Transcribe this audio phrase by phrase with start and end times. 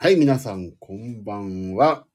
[0.00, 2.06] はい、皆さん、こんばんは。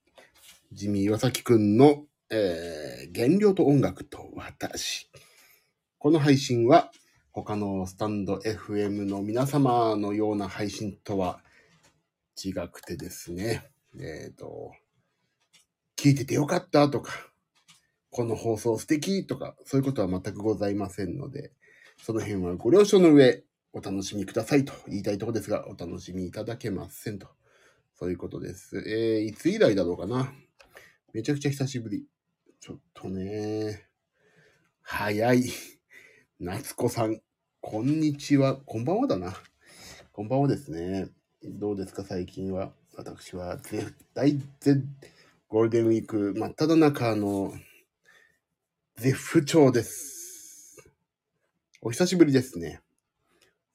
[0.72, 5.12] ジミー岩崎くんの、えー、原料と音楽と私。
[5.98, 6.94] この配信は、
[7.34, 11.42] 他のスタンド FM の皆様のような配信とは
[12.42, 13.70] 違くてですね、
[14.00, 14.72] えっ、と、
[15.98, 17.12] 聞いててよかったとか、
[18.12, 21.52] この放送素敵とか、そういうことは全くございませんので、
[22.02, 23.44] その辺はご了承の上、
[23.74, 27.28] お楽しみくださいと言いたいところですが、お楽しみいただけませんと。
[27.96, 28.84] そういうことです。
[28.88, 30.34] えー、いつ以来だろうかな。
[31.14, 32.06] めちゃくちゃ久しぶり。
[32.60, 33.88] ちょっとね、
[34.82, 35.44] 早い。
[36.40, 37.22] 夏子さん、
[37.62, 38.58] こんにちは。
[38.58, 39.36] こんばんはだな。
[40.12, 41.10] こんばんはですね。
[41.44, 42.74] どうですか、最近は。
[42.96, 44.84] 私は絶対、絶、
[45.48, 47.54] ゴールデンウィーク真っ只中の
[48.96, 50.90] 絶不調です。
[51.82, 52.82] お久しぶりですね。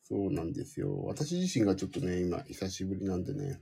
[0.03, 1.05] そうなんですよ。
[1.05, 3.61] 私自身がちょっとね、今、久しぶりなんでね。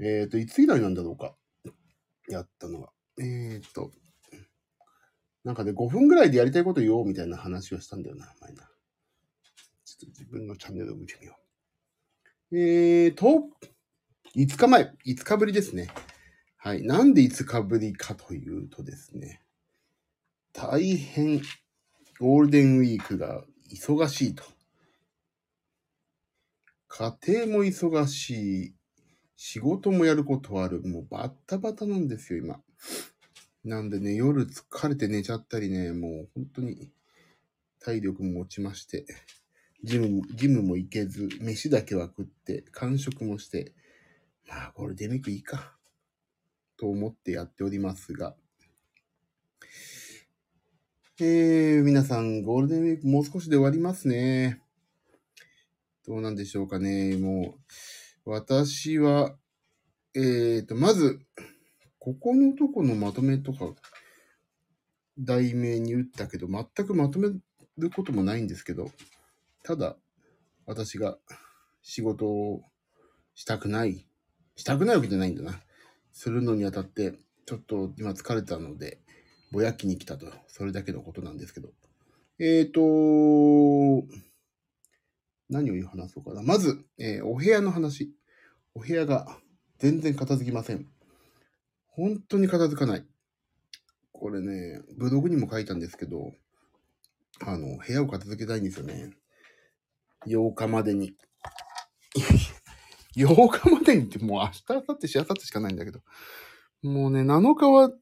[0.00, 1.34] えっ、ー、と、いつ以来なんだろうか。
[2.28, 2.90] やったのは。
[3.18, 3.90] えっ、ー、と、
[5.44, 8.62] なんかね、5分ぐらいでやりたいこと言おうみたいな話をしたんだよな、前な。
[9.84, 11.36] ちょっと自分のチャンネルを見てみよ
[12.50, 12.58] う。
[12.58, 13.50] えーと、
[14.36, 15.88] 5日前、5日ぶりですね。
[16.56, 16.82] はい。
[16.82, 19.42] なんで5日ぶりかというとですね、
[20.52, 21.42] 大変
[22.18, 24.44] ゴールデンウィークが忙しいと。
[26.88, 28.74] 家庭も忙しい。
[29.36, 30.82] 仕事もやることある。
[30.82, 32.60] もうバッタバタなんですよ、今。
[33.64, 36.90] なんでね、夜疲れて寝ちゃったりね、もう本当に
[37.80, 39.06] 体力も落ちまして、
[39.82, 43.72] ジム、ジムも行けず、飯だけは食って、完食もして、
[44.46, 45.76] まあ、ゴールデンウィークいいか、
[46.76, 48.34] と思ってやっておりますが、
[51.20, 54.60] えー、皆さん、ゴールデンウィークもう少しで終わりますね。
[56.06, 57.16] どうなんでしょうかね。
[57.16, 57.60] もう、
[58.26, 59.36] 私は、
[60.14, 61.20] えーと、まず、
[61.98, 63.74] ここのとこのまとめとか、
[65.18, 67.28] 題名に打ったけど、全くまとめ
[67.78, 68.90] ることもないんですけど、
[69.62, 69.96] ただ、
[70.64, 71.18] 私が
[71.82, 72.62] 仕事を
[73.34, 74.06] したくない、
[74.56, 75.60] したくないわけじゃないんだな。
[76.12, 77.14] するのにあたって、
[77.44, 79.00] ちょっと今疲れたので、
[79.50, 81.68] ぼやきに来たと、それだけのことなんですけど。
[82.38, 84.06] えーと、
[85.48, 86.42] 何を話そうかな。
[86.42, 88.12] まず、えーお部屋の話。
[88.74, 89.26] お部屋が
[89.78, 90.86] 全然片付きません。
[91.86, 93.06] 本当に片付かない。
[94.12, 96.32] これね、ブログにも書いたんですけど、
[97.40, 99.10] あの、部屋を片付けたいんですよね。
[100.26, 101.14] 8日までに。
[103.16, 106.00] 8日までにってもう明日、明後日、しあさってしかないんだけど。
[106.82, 107.92] もうね、7日は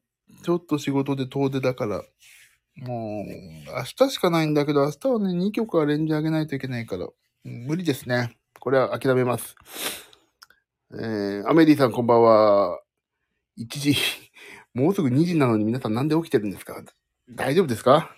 [0.43, 2.03] ちょっと仕事で遠出だから、
[2.77, 7.07] もう明日しかないんだけど、明日はね、2曲アレンジ上げないといけないから、
[7.43, 8.37] 無理ですね。
[8.59, 9.55] これは諦めます。
[10.93, 12.79] えー、アメリーさんこんばんは。
[13.57, 13.95] 1時、
[14.73, 16.81] もうすぐ2時なのに皆さんなんで起きてるんですか？
[17.29, 18.15] 大丈夫ですか？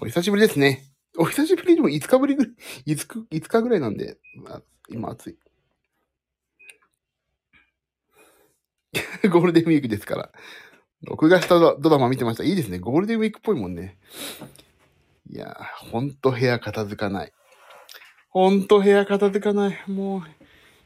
[0.00, 0.86] お久しぶりですね。
[1.18, 2.48] お久しぶりでも5日ぶりぐ、5
[2.86, 5.38] 日 ,5 日ぐらいなんで、まあ、今暑い。
[9.28, 10.32] ゴールデンウィークですから。
[11.02, 12.44] 録画したドラマ見てました。
[12.44, 12.78] いいですね。
[12.78, 13.98] ゴールデンウィークっぽいもんね。
[15.28, 17.32] いやー、ほんと部屋片付かない。
[18.32, 19.90] ほんと部屋片付かない。
[19.90, 20.22] もう、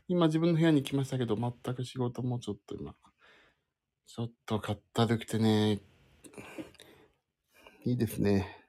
[0.09, 2.95] 今自分の部屋に来ましたけど、全く仕事もちょっと今、
[4.07, 5.81] ちょっと片付くてね、
[7.85, 8.65] いいですね。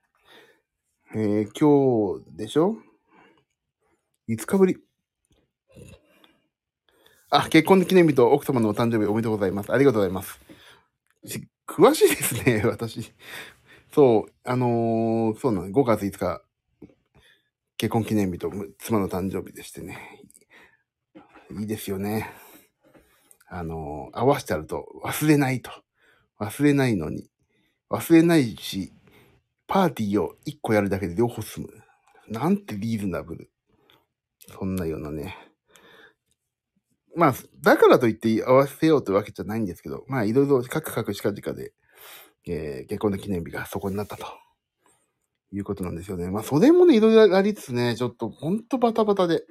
[1.15, 2.75] えー、今日でしょ
[4.27, 4.77] ?5 日ぶり。
[7.29, 9.71] あ、結婚記念日と奥様のお誕生日おめでとうございます。
[9.71, 10.37] ありがとうございます。
[11.65, 13.13] 詳しいですね、私。
[13.93, 16.44] そう、あのーそうなの、5月5日、
[17.77, 20.21] 結婚記念日と妻の誕生日でしてね。
[21.59, 22.29] いいですよね。
[23.47, 25.71] あの合わせてあると忘れないと。
[26.39, 27.29] 忘れないのに。
[27.89, 28.93] 忘れないし、
[29.67, 31.69] パーティーを1個やるだけで両方済む。
[32.27, 33.51] なんてリーズナブル。
[34.57, 35.35] そんなようなね。
[37.16, 41.73] まあ、だからといって合わせようというわけじゃないんですけど、まあ、いろいろカクカクしかじかで、
[42.47, 44.25] えー結婚の記念日がそこになったと。
[45.51, 46.29] いうことなんですよね。
[46.29, 49.43] まあ、それもね、いろいろありつつね、ちょっとほんとバタバタで。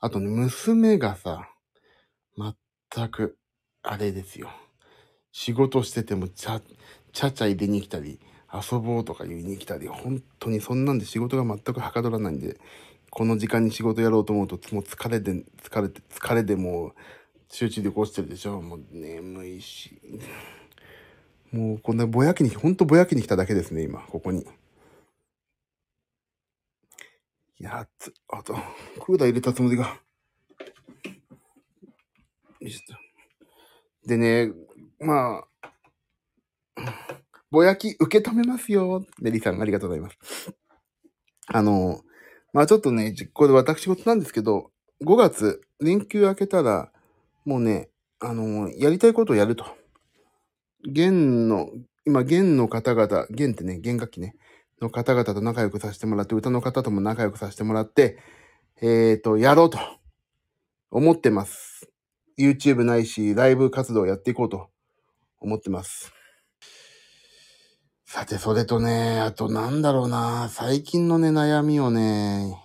[0.00, 1.48] あとね、娘がさ、
[2.36, 3.36] 全く、
[3.82, 4.48] あれですよ。
[5.32, 6.60] 仕事してても、ちゃ、
[7.12, 8.20] ちゃちゃ入れに来たり、
[8.52, 12.58] 遊ぼうとか言いに来たり、本当にそんなんで仕事が全くはかどらないんで、
[13.10, 15.32] この時間に仕事やろうと思うと、もう疲れで、
[15.62, 16.94] 疲れて、疲れでもう、
[17.50, 18.60] 集中力落ちてるでしょ。
[18.60, 20.00] もう眠いし。
[21.52, 24.46] もうこんなぼやきに、ほんとぼやきに来ただけですね、今、ここに。
[27.60, 28.54] いや、つ、あと、
[29.00, 30.00] クーラー入れたつもりが。
[34.06, 34.52] でね、
[35.00, 35.72] まあ、
[37.50, 39.04] ぼやき受け止めますよ。
[39.20, 40.54] メリーさん、ありがとうございます。
[41.46, 42.02] あの、
[42.52, 44.70] まあちょっとね、実行で私事なんですけど、
[45.04, 46.92] 5月、連休明けたら、
[47.44, 47.88] もうね、
[48.20, 49.64] あの、やりたいことをやると。
[50.88, 51.70] 弦の、
[52.06, 54.34] 今、弦の方々、弦ってね、弦楽器ね、
[54.80, 58.18] の方々と仲良くさせてもらって、歌の方とも仲良くさせてもらって、
[58.80, 59.78] えっ、ー、と、やろうと
[60.90, 61.90] 思ってます。
[62.38, 64.68] YouTube ないし、ライブ活動やっていこうと
[65.40, 66.12] 思ってます。
[68.06, 72.58] さて、それとね、あとなんだろうな、最近のね、悩みをね、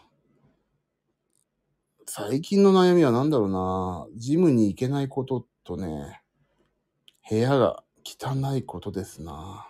[2.05, 6.21] 最近の悩みは何だろうな、ジムに行けないこととね、
[7.29, 9.67] 部屋が汚いことですな。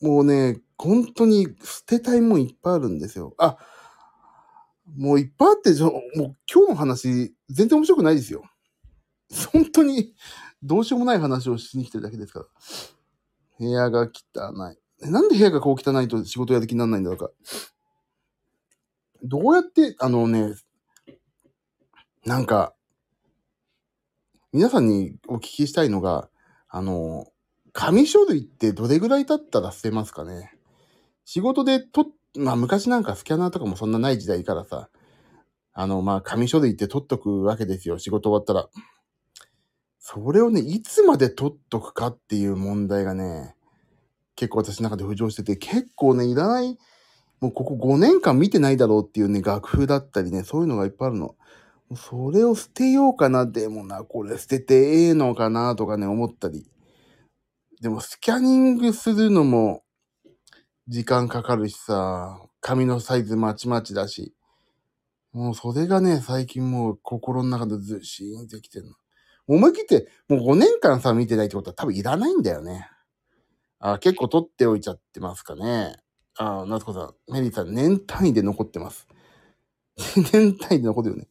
[0.00, 3.34] もうね、本当に捨てたいもんいっぱいあるんですよ。
[3.38, 3.58] あ、
[4.96, 8.42] もういっぱいあって、もう今日の話、全然面白くないですよ。
[9.52, 10.14] 本当に、
[10.62, 12.46] どうしようもない話をしに来てるだけですから。
[13.58, 15.10] 部屋が汚い。
[15.10, 17.30] なんで部屋がこう汚いと仕事やる気にならないんだろうか。
[19.22, 20.54] どうやって、あのね、
[22.24, 22.74] なんか、
[24.52, 26.28] 皆さんにお聞きしたいのが、
[26.68, 27.26] あの、
[27.72, 30.52] 紙書類ってどれぐらい経ったら捨てますかね？
[31.24, 32.06] 仕事でと、
[32.36, 34.88] まあ昔なんかスキャナーとかもそんなない時代からさ、
[35.72, 37.98] あの、まあ紙書類って取っとくわけですよ。
[37.98, 38.68] 仕事終わったら。
[40.00, 43.54] それをね、いつまで取っとくかっていう問題がね、
[44.34, 46.76] 結構私の中で浮上してて、結構ね、いらない、
[47.40, 51.36] もうここ5年間見てないだろうっていうね、楽譜だったりね、そういうのがいっぱいあるの。
[51.96, 56.70] それを捨てようかな、でもな、これ捨ててええのかな、とかね、思ったり。
[57.80, 59.82] でも、スキャニングするのも、
[60.86, 64.34] 時間かかるしさ、紙のサイズまちまちだし。
[65.32, 68.92] もうそれがね、最近もう心の中でずしーんってきてるの。
[69.46, 72.88] 思い切って、もう5年間さ、見てないってことは多分いらないんだよね。
[73.80, 75.96] あ結構取っておいちゃってますかね。
[76.36, 79.08] あ夏子さん、メリーさん、年単位で残ってます。
[80.32, 81.29] 年単位で残ってるね。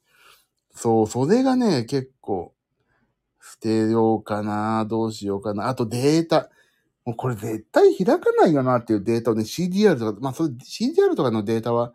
[0.81, 2.53] そう、それがね、結構、
[3.41, 5.67] 捨てようかな、どうしようかな。
[5.67, 6.49] あとデータ。
[7.03, 11.91] もうこれ絶対開かないよなっていうデータをね、CDR とか、まあそれ CDR とかのデータは、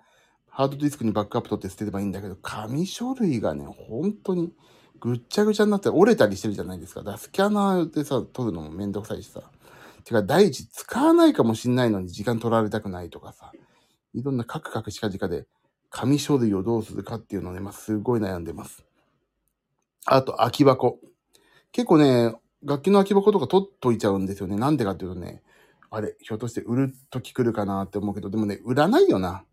[0.51, 4.53] ハードディスクにバックアップ取って捨てればいいんだけど、紙書類がね、本当に
[5.01, 7.03] ぐっちゃぐちゃになって折れたりしてるじゃないですか。
[7.03, 9.41] だかスキャナーでさ、取るのもめんどくさいしさ。
[10.05, 13.51] てか、第一、使わないかもしんないのに時間取られたくないとかさ。
[14.13, 15.47] いろんなカクカクしかじかで、
[15.95, 18.85] 紙書類をどうするかっていうのをね、まあ、すごい悩んでます。
[20.07, 20.99] あと、空き箱。
[21.71, 24.57] 結構ね、楽器の空き箱とか取っといちゃうんですよね。
[24.57, 25.41] なんでかっていうとね、
[25.91, 29.45] あれ、ひょっとして売るとき来るかなって思うけど、でもね、売らないよな。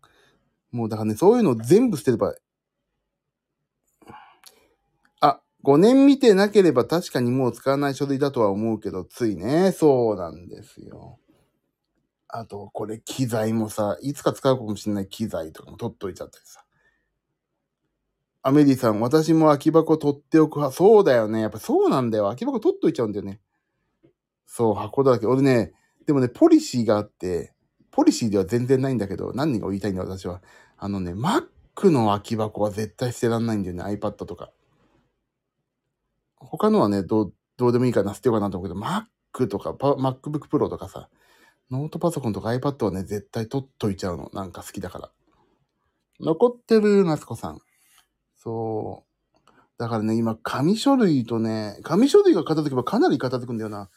[0.72, 2.34] もうだからね、そういうの全部捨てれば
[5.20, 11.20] あ5年見てなければ確かにもう使わない書類だとは思うけど、ついね、そうなんですよ。
[12.34, 16.64] あと、これ機材もさ、いつか使うかもしれない機材とかも取っといちゃったりさ。
[18.40, 20.74] アメリさん、私も空き箱取っておく派。
[20.74, 21.42] そうだよね。
[21.42, 22.24] やっぱそうなんだよ。
[22.24, 23.38] 空き箱取っといちゃうんだよね。
[24.46, 25.26] そう、箱だらけ。
[25.26, 25.74] 俺ね、
[26.06, 27.52] でもね、ポリシーがあって、
[27.90, 30.42] ポリシーでは全然ないんだけど、何が言いたいんだ私は。
[30.78, 33.84] あのね、Mac の空き箱は絶対捨てらんないんだよね。
[33.84, 34.50] iPad とか。
[36.36, 41.10] 他のはね、どう、どうでもいいかな、捨てようかなと思うけど、Mac とか、MacBook Pro とかさ、
[41.72, 44.28] ノートパソコンとか iPad はね、絶対取っといちゃうの。
[44.34, 45.10] なんか好きだから。
[46.20, 47.60] 残ってる、夏子さん。
[48.36, 49.50] そう。
[49.78, 53.88] だからね、今、紙書類とね、紙書類が片付けばかなり片付くんだよな。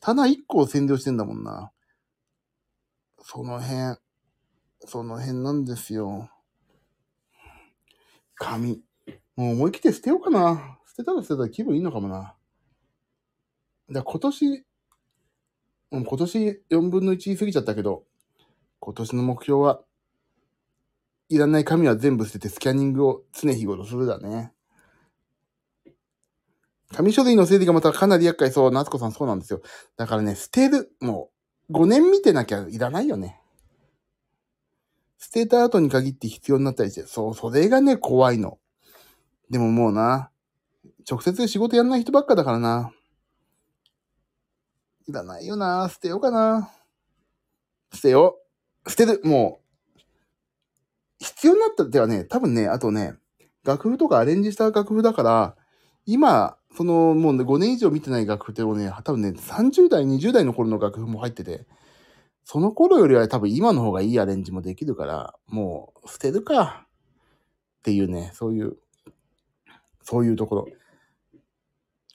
[0.00, 1.70] 棚1個を占領してんだもんな。
[3.22, 3.96] その辺、
[4.80, 6.28] その辺なんですよ。
[8.34, 8.82] 紙。
[9.36, 10.80] もう思い切って捨てようかな。
[10.88, 12.34] 捨てたら捨てたら気分いいのかもな。
[13.88, 14.64] だ今年、
[15.90, 18.04] 今年4分の1過ぎちゃったけど、
[18.78, 19.82] 今年の目標は、
[21.28, 24.52] いらない紙は全部捨ててスキャニングを常日頃するだね。
[26.92, 28.70] 紙書類の整理がまたかなり厄介そう。
[28.70, 29.62] 夏子さんそうなんですよ。
[29.96, 30.92] だからね、捨てる。
[31.00, 31.30] も
[31.68, 33.40] う、5年見てなきゃいらないよね。
[35.18, 37.02] 捨てた後に限って必要になったりして。
[37.02, 38.58] そう、それがね、怖いの。
[39.50, 40.30] でももうな、
[41.08, 42.92] 直接仕事やんない人ばっかだからな。
[45.10, 45.88] いらないよな。
[45.90, 46.70] 捨てようかな。
[47.92, 48.38] 捨てよ
[48.86, 48.90] う。
[48.90, 49.20] 捨てる。
[49.24, 49.60] も
[49.98, 50.00] う、
[51.18, 53.14] 必要になったってはね、多分ね、あとね、
[53.64, 55.56] 楽譜とかアレンジした楽譜だから、
[56.06, 61.66] 今、その、もうね、5年以上見てない楽譜ってもね、多分ね、30代、20代の頃の楽譜も入ってて、
[62.44, 68.78] その頃よりは多分今の方がいいアレンジもできるから、もう捨てるかっていうね、そういう
[70.02, 70.66] そういうところ。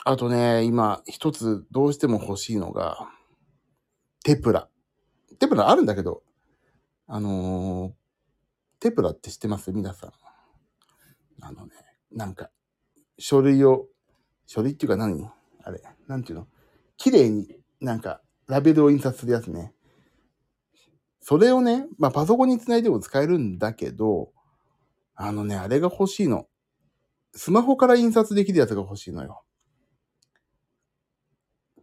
[0.08, 3.10] あとね、今、一つどうしても欲しいのが、
[4.24, 4.70] テプラ。
[5.40, 6.22] テプラあるんだけど、
[7.08, 7.92] あのー、
[8.80, 9.72] テプラって知ってます？
[9.72, 10.12] 皆さん。
[11.42, 11.74] あのね、
[12.12, 12.52] なんか、
[13.18, 13.88] 書類を、
[14.46, 15.28] 書類っていうか何？
[15.64, 16.48] あれ、なんていうの？
[16.98, 19.74] 綺麗になんか、ラベルを印刷するやつね。
[21.20, 24.32] それをね、まあパソコンにつないでも使えるんだけど、
[25.16, 26.48] あのね、あれが欲しいの。
[27.34, 29.42] スマホから印刷できるやつが欲しいのよ。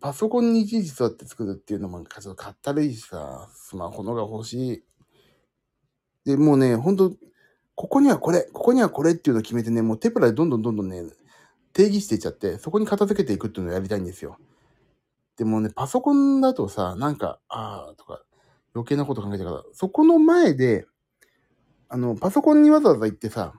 [0.02, 4.84] パソコンにいちいち座って作るっていうのも、ちょっとかったるいしさ、スマホのが欲しい。
[6.24, 7.12] で、もうね、ほんと、
[7.74, 11.04] ここにはこれ、ここにはこれっていうのを決めてね、もうテプラでどんどんどんどんね、
[11.72, 14.38] 定義していっちゃって、そこに片付けていくっていうのをやりたいんですよ。
[15.36, 18.22] でもね、パソコンだとさ、なんか、ああ、とか、
[18.74, 20.86] 余計なこと考えてから、そこの前で、
[21.88, 23.54] あの、パソコンにわざわざ行ってさ、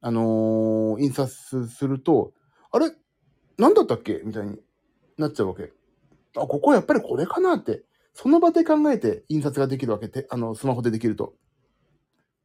[0.00, 2.32] あのー、印刷すると、
[2.70, 2.92] あれ？
[3.56, 4.22] 何だったっけ？
[4.24, 4.58] みたいに
[5.18, 5.72] なっちゃうわけ。
[6.36, 7.84] あ、ここやっぱりこれかなって、
[8.14, 11.34] その場で考えて印刷ができるわけて、あの、スマホでできると。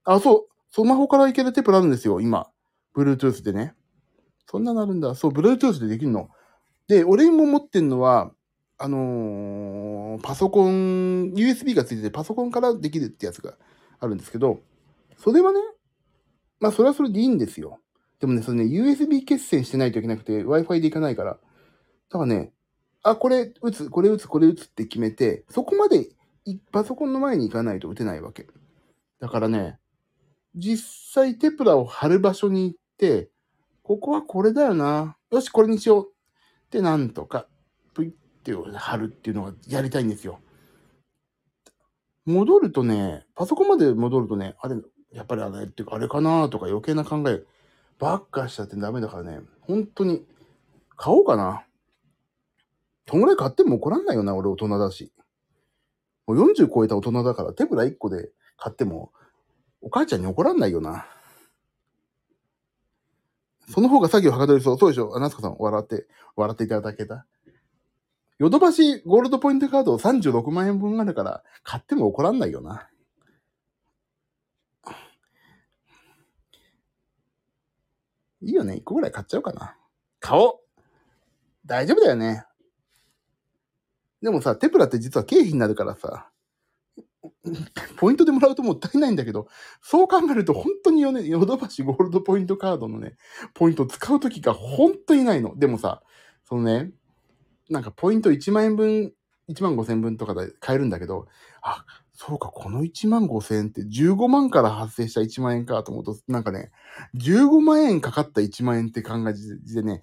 [0.03, 2.48] あ、そう、スマホからいけるテープあるんですよ、今。
[2.96, 3.75] Bluetooth でね。
[4.46, 5.15] そんなのあるんだ。
[5.15, 6.30] そう、Bluetooth でできるの。
[6.88, 8.32] で、俺も持ってんのは、
[8.77, 13.56] あのー、パソコン、USB がついててパソコンからできるってやつが
[14.00, 14.60] あるんですけど、
[15.18, 15.60] それはね、
[16.60, 17.80] まあそれはそれでいいんですよ。
[18.20, 21.32] でもね、それね、USB 決線してないといけなくて、Wi-Fi でいかないから。
[21.32, 21.39] だ
[22.10, 22.51] からね、
[23.03, 26.10] あ、これ打つ、これ打つ、これ打つって決めて、そこまで
[26.72, 28.48] パソコンの前に行かないと打てないわけ。
[29.19, 29.77] だからね、
[30.55, 33.29] 実際テプラを貼る場所に行って、
[33.83, 35.17] ここはこれだよな。
[35.31, 36.07] よし、これにしよう。
[36.07, 37.48] ってなんとか、
[37.93, 40.39] プイって貼るっていうのがやりたいんですよ。
[42.25, 44.75] 戻るとね、パソコンまで戻るとね、あれ、
[45.12, 47.43] やっぱりあれっていうか、あれかなとか余計な考え
[48.00, 50.25] ばっかしちゃってダメだからね、本当に、
[50.95, 51.65] 買おうかな。
[53.07, 55.12] そんぐらい買っても怒らんないよな、俺大人だし。
[56.25, 59.12] もう40超えた大人だから、手ぶら1個で買っても、
[59.81, 61.05] お母ちゃんに怒らんないよな。
[63.69, 64.77] その方が作業はかどりそう。
[64.77, 65.15] そうでしょ？
[65.15, 67.25] あ、夏子さん、笑って、笑っていただけた。
[68.39, 72.89] ヨドバシゴールドポイントカード36万円分あるから、買っても怒らんないよな。
[78.41, 78.74] いいよね。
[78.75, 79.77] 1個ぐらい買っちゃおうかな。
[80.19, 80.60] 買おう
[81.65, 82.45] 大丈夫だよね。
[84.24, 86.30] でもさ、テプラって実は経費になるからさ、
[87.98, 89.48] ポイントでもらうともったいないんだけど、
[89.82, 93.18] そう考えると本当によね、ヨドバシゴールドポイントカードのね、
[93.53, 95.58] ポイントを使うときが本当にないの。
[95.58, 96.01] でもさ、
[96.46, 96.92] そのね、
[97.70, 99.12] なんかポイント1万円分、
[99.50, 101.27] 1万5千分とかで買えるんだけど、
[101.62, 106.72] あ、そうか、この1万5千円って15万から発生した1万円かと思うと、なんかね、
[107.18, 109.34] 15万円かかった1万円って考え
[109.74, 110.01] でね、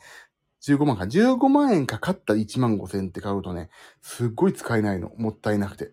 [0.63, 3.71] 15万か、15万円かかった1万5千って買うとね、
[4.03, 5.13] すっごい使えないの。
[5.17, 5.93] もったいなくて。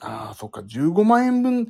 [0.00, 1.68] ああ、そっか、15万円分、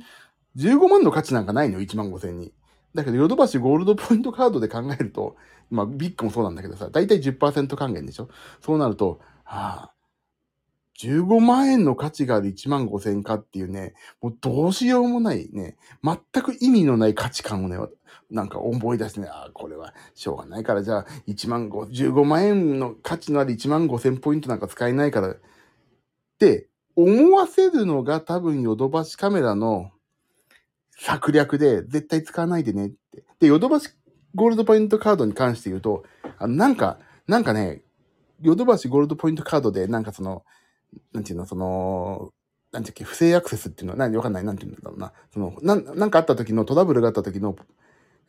[0.55, 2.53] 15万の価値なんかないの ?1 万5千に。
[2.93, 5.35] だけど、ヨドバシゴールドポイントカードで考えると、
[5.69, 8.29] まあ、ビッグもそうなんだけどさ、だいたい10%還元でしょ？
[8.61, 9.94] そうなると、ああ、
[10.99, 17.77] 15万円の価値がある1万5千かっていうね、もうどうしようもないね、全く意味のない価値観をね、
[18.31, 25.37] なんか思い出してね、ああ、これはしょうがないから、じゃあ1万5、15万円の価値のある1万5千ポイントなんか使えないから、っ
[26.39, 29.91] て思わせるのが多分ヨドバシカメラの
[30.97, 33.23] 策略で、絶対使わないでねって。
[33.39, 33.89] で、ヨドバシ
[34.33, 36.03] ゴールドポイントカードに関して言うと、
[36.37, 37.81] あなんか、なんかね、
[38.41, 40.43] ヨドバシゴールドポイントカードで、なんかその、
[41.13, 42.31] なんていうの、その、
[42.71, 45.13] なんていうっけ、不正アクセスっていうのは、何わかんない、なんていうんだろうな。
[45.33, 47.55] その、なん、なんかあった時のトラブルがあった時の、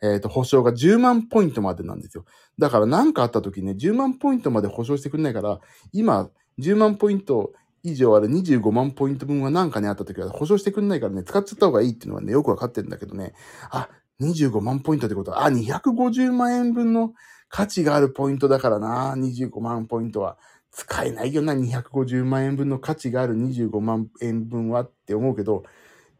[0.01, 2.25] えっ、ー、と、保証が10万ポイントまでなんですよ。
[2.57, 5.59] だから何かあった時ね、10万ポイントまで保証してくれないから、
[5.91, 13.33] 今、10万ポイント以上ある25万ポイント分は何かねあった時は保証してくんないからね、使っちゃった方がいいっていうのはね、よくわかってるんだけどね。
[13.69, 13.89] あ、
[14.21, 17.13] 25万ポイントってことは、あ、250万円分の
[17.49, 20.37] 価値があるポイントだからな、25万ポイントは。
[20.71, 25.63] 使えないよな、250万円分の価値がある25万円分はって思うけど、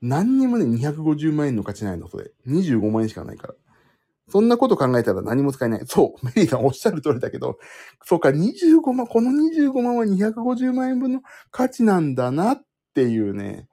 [0.01, 2.31] 何にもね、250万円の価値ないの、それ。
[2.45, 3.53] 25万円しかないから。
[4.29, 5.81] そんなこと考えたら何も使えない。
[5.85, 6.25] そう。
[6.25, 7.57] メリーさんおっしゃる通りだけど、
[8.03, 12.63] そうか、25万、この25万は250万円分の価値なんだなっ
[12.93, 13.67] ていうね。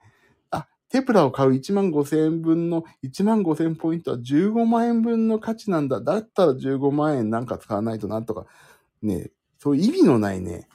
[0.51, 6.01] あ、テプラを買う1万5千円分の1万5千ポイントは15万円分の価値なんだ。
[6.01, 8.47] だったら15万円なんか使わないとなとか、
[9.03, 9.31] ね、
[9.65, 10.69] そういう意味のないね、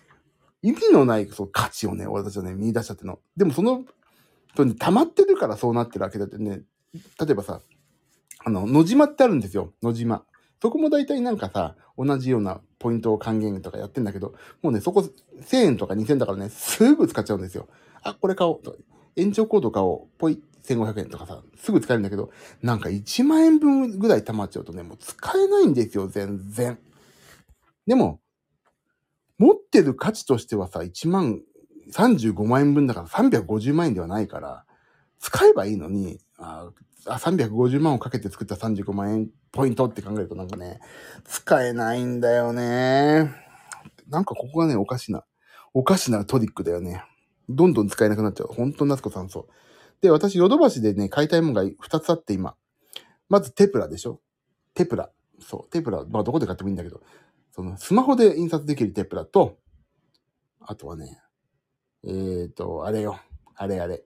[0.63, 3.19] 意味のないそう価値をね、俺たちはね、見出しちゃっての。
[3.37, 3.85] でもその、
[4.55, 7.61] 溜まってるからそうなってるわけだってね、例えばさ、
[8.43, 9.73] あの、野島ってあるんですよ。
[9.83, 10.23] 野島。
[10.59, 15.01] そこも大体なんかさ、同じようなポイントを還元とかやってんだけど、もうね、そこ
[15.39, 17.67] 1000円とか2000円だからね、すぐ使っちゃうんですよ。
[18.01, 18.75] あ、これ買おうと。
[19.15, 20.17] 延長コード買おう。
[20.17, 20.41] ぽい。
[20.63, 22.31] 1500円とかさ、すぐ使えるんだけど、
[22.63, 26.79] なんか1万円分ぐらい溜まっちゃうとね、もう使えないんですよ、全然。
[27.85, 28.19] でも、
[29.39, 31.41] 持ってる価値としてはさ、1万
[31.91, 34.65] 35万円分だから350万円ではないから、
[35.19, 36.69] 使えばいいのに、あ
[37.05, 40.79] 350万をかけて作った35万円ポイントって考えるとなんかね、
[41.23, 43.33] 使えないんだよね。
[44.09, 45.23] なんかここがね、おかしな、
[45.73, 47.03] おかしなトリックだよね。
[47.47, 48.47] どんどん使えなくなっちゃう。
[48.53, 49.47] 本当に夏子さんそう。
[50.01, 52.55] で、私、ヨドバシでね、買いたいものが2つあって今。
[53.29, 54.21] まずテプラでしょ？
[54.73, 55.09] テプラ。
[55.39, 56.05] そう、テプラ。
[56.09, 57.01] まあどこで買ってもいいんだけど、
[57.51, 59.57] そのスマホで印刷できるテプラと、
[60.61, 61.19] あとはね、
[62.03, 63.19] えっ、ー、と、あれよ。
[63.55, 64.03] あれあれ。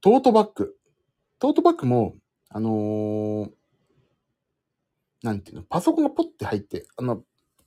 [0.00, 0.74] トートバッグ。
[1.38, 2.16] トートバッグも、
[2.48, 3.50] あのー、
[5.22, 7.22] なんていうの、パソコンがポッて入って、あの、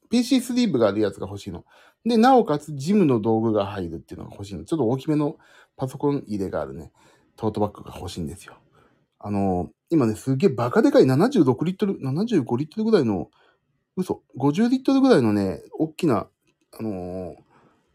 [0.09, 1.65] PC スリーブがあるやつが欲しいの。
[2.05, 4.65] で、なおかつジムの道具が入るっていうのが欲しいの。
[4.65, 5.37] ちょっと大きめの
[5.75, 6.91] パソコン入れがあるね、
[7.35, 8.55] トートバッグが欲しいんですよ。
[9.17, 13.29] あのー、今ね、すげえバカでかい76リットル、75リットルぐらいの、
[13.95, 16.27] 嘘、50リットルぐらいのね、大きな、
[16.79, 17.35] あのー、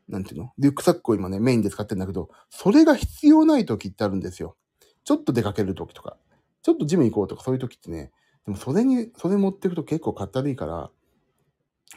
[0.09, 0.52] なんていうの？
[0.59, 4.57] リュックサックを今ね、メインで使ってるんだけど、それが必要ない時ってあるんですよ。
[5.05, 6.17] ちょっと出かける時とか、
[6.62, 8.11] ちょっとジム行こうとかそういう時ってね、
[8.47, 10.90] でもそれに、それ持ってくと結構かったるいから、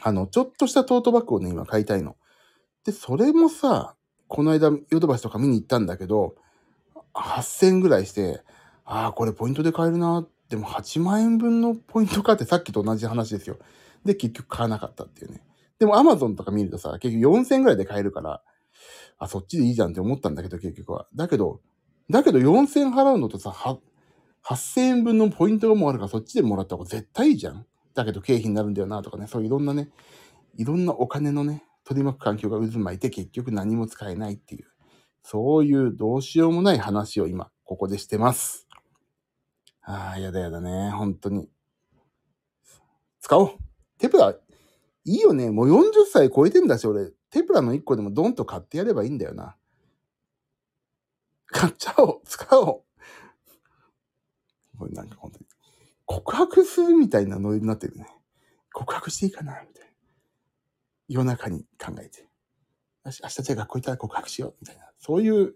[0.02, 2.16] あの、ちょっとしたトートバッグをね、今買いたいの。
[2.84, 3.94] で、それもさ、
[4.28, 6.34] この間、ヨドバシとか見に行ったんだけど、
[7.14, 8.42] 8000ぐらいして、
[8.84, 10.26] ああ、これポイントで買えるな。
[10.48, 13.58] でも8万円分のポイントかってさっきと同じ話ですよ。
[14.04, 15.42] で、結局買わなかったっていうね。
[15.78, 18.42] でも Amazon とか見るとさ、結局4000円ぐらいで買えるから、
[19.18, 21.06] あ、そっちでいいじゃんって思ったんだけど、結局は。
[21.14, 21.60] だけど、
[22.10, 23.50] だけど4000払うのとさ、
[24.44, 27.66] 8000円分のポイントがもうあるからそっちでもらった方が絶対いいじゃん。
[27.94, 29.90] だけど経費になるんだよなとかね、そういういろんなね、
[30.56, 34.66] いろんなお金のね、取り巻く環境が渦巻いて結局何も使えないっていう、
[35.22, 38.66] そういうどうしようもない話を今、ここでしてます。
[39.82, 41.48] ああ、やだやだね、本当に。
[43.20, 43.71] 使おう。
[44.02, 44.34] テプラ
[45.04, 45.52] いいよね。
[45.52, 47.12] もう40歳超えてんだし、俺。
[47.30, 49.56] テプラの1個でもドンと買ってやればいいんだよな。
[51.46, 52.20] 買っちゃおう。
[52.24, 52.82] 使おう。
[54.76, 55.46] これなんか本当に。
[56.04, 58.08] 告白するみたいなノリになってるね。
[58.72, 59.90] 告白していいかなみたいな。
[61.06, 62.28] 夜中に考えて。
[63.04, 64.54] 明日じゃあ学校行ったら告白しよう。
[64.60, 64.90] みたいな。
[64.98, 65.54] そういう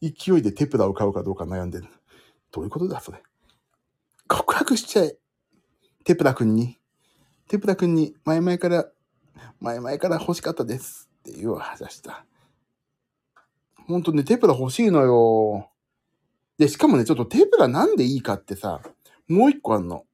[0.00, 1.88] 勢いでテプラを買うかどうか悩んでる。
[2.52, 3.20] どういうことだ、それ。
[4.28, 5.18] 告白しちゃえ。
[6.04, 6.77] テプラ君に。
[7.48, 8.86] テプラ君に前々から、
[9.60, 12.24] 前々から欲しかったですっていう話した。
[13.86, 15.70] ほんとね、テプラ欲しいのよ。
[16.58, 18.82] で、しかもね、ちょっとテプラなんでいいかってさ、
[19.28, 20.04] もう一個あんの。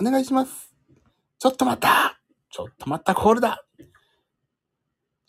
[0.00, 0.74] お願いします。
[1.38, 3.64] ちょっと待ったちょっと待ったコールだ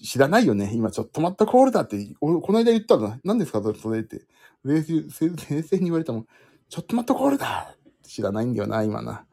[0.01, 0.71] 知らないよね。
[0.73, 3.17] 今、ちょっと待ったコールだって、俺この間言ったの。
[3.23, 3.61] 何ですか？
[3.81, 4.27] それって。
[4.63, 6.27] 冷静に言われたもん。
[6.69, 9.25] ちょっと待ったコールだ知らないんだよな、今な。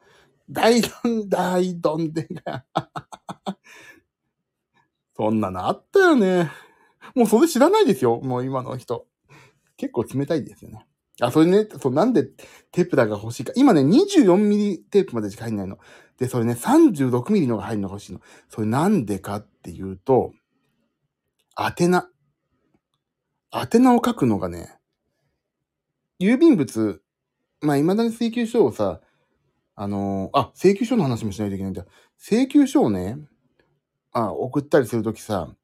[0.51, 2.65] 大どん、大どんでが。
[5.17, 6.51] そんなのあったよね。
[7.15, 8.21] もうそれ知らないですよ。
[8.21, 9.07] もう今の人。
[9.77, 10.87] 結構冷たいですよね。
[11.21, 12.25] あ、それね、そう、なんで
[12.71, 13.53] テープラが欲しいか。
[13.55, 15.79] 今ね、24ミリテープまでしか入んないの。
[16.19, 18.21] で、それね、36ミリのが入るのが欲しいの。
[18.49, 20.33] それなんでかっていうと、
[21.59, 22.09] 宛名。
[23.53, 24.79] 宛名を書くのがね、
[26.21, 27.03] 郵便物、
[27.61, 29.01] まあ、未だに請求書をさ、
[29.83, 31.85] あのー、あ、請求書の話もしないといけないんだ。
[32.17, 33.19] 請求書をね、
[34.13, 35.57] あ、送ったりするときさ、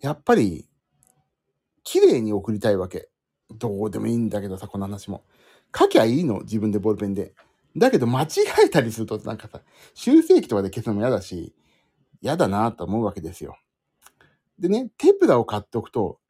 [0.00, 0.68] やっぱり、
[1.82, 3.08] 綺麗に送りたいわけ。
[3.50, 5.24] どうでもいいんだけどさ、この話も。
[5.76, 7.34] 書きゃいいの、自分でボールペンで。
[7.76, 8.26] だけど間違
[8.64, 9.60] えたりすると、なんかさ、
[9.92, 11.52] 修正機とかで消すのも嫌だし、
[12.22, 13.56] 嫌だなと思うわけですよ。
[14.56, 16.20] でね、テプラを買っておくと、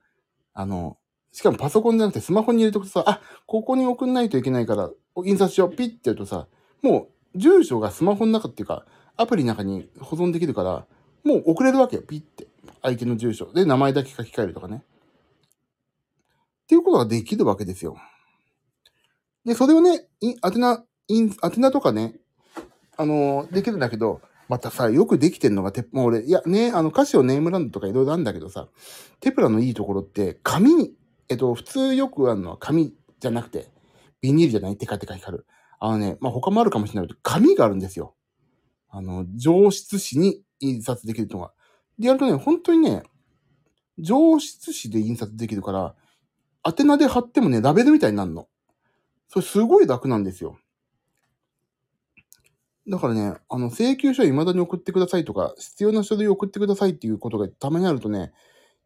[0.54, 0.96] あの、
[1.30, 4.90] しかもパソコンじゃなくてスマホに入れておくとさ、あ、ここに送んないといけないから、
[5.26, 6.48] 印刷しよう、ピッてやるとさ、
[6.80, 10.86] もう住所がスマホの中っていうか、アプリの中に保存できるから、
[11.24, 12.48] もう送れるわけよ、ピッて。
[12.82, 13.52] 相手の住所。
[13.52, 14.82] で、名前だけ書き換えるとかね。
[16.64, 17.96] っていうことができるわけですよ。
[19.44, 22.14] で、それをね、宛名、宛名とかね、
[22.96, 28.68] あのー、できるんだけど、またさ、よくできてんのが、て、もう俺、いや、ね、あの、歌詞をネームランドとかいろいろあるんだけどさ、
[29.20, 30.94] テプラのいいところって、紙に、
[31.28, 33.70] えっと、普通よくあるのは紙じゃなくて、
[34.20, 34.76] ビニールじゃない？
[34.76, 35.46] テカテカ光る。
[35.86, 38.14] あのね、まあ、他もあるかもしれないけど、紙があるんですよ。
[38.88, 41.52] あの、上質紙に印刷できるのが。
[41.98, 43.02] で、やるとね、本当にね、
[43.98, 45.94] 上質紙で印刷できるから、
[46.66, 48.48] 宛名で貼ってもね、ラベルみたいになるの。
[49.28, 50.56] それすごい楽なんですよ。
[52.88, 58.32] だからね、あの、請求書は未だに送ってくださいとか、必要な書類を送ってくださいっていうことがたまにあるとね、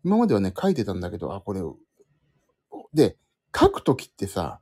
[0.05, 1.61] 今まではね、書いてたんだけど、あ、これ、
[2.93, 3.17] で、
[3.57, 4.61] 書くときってさ、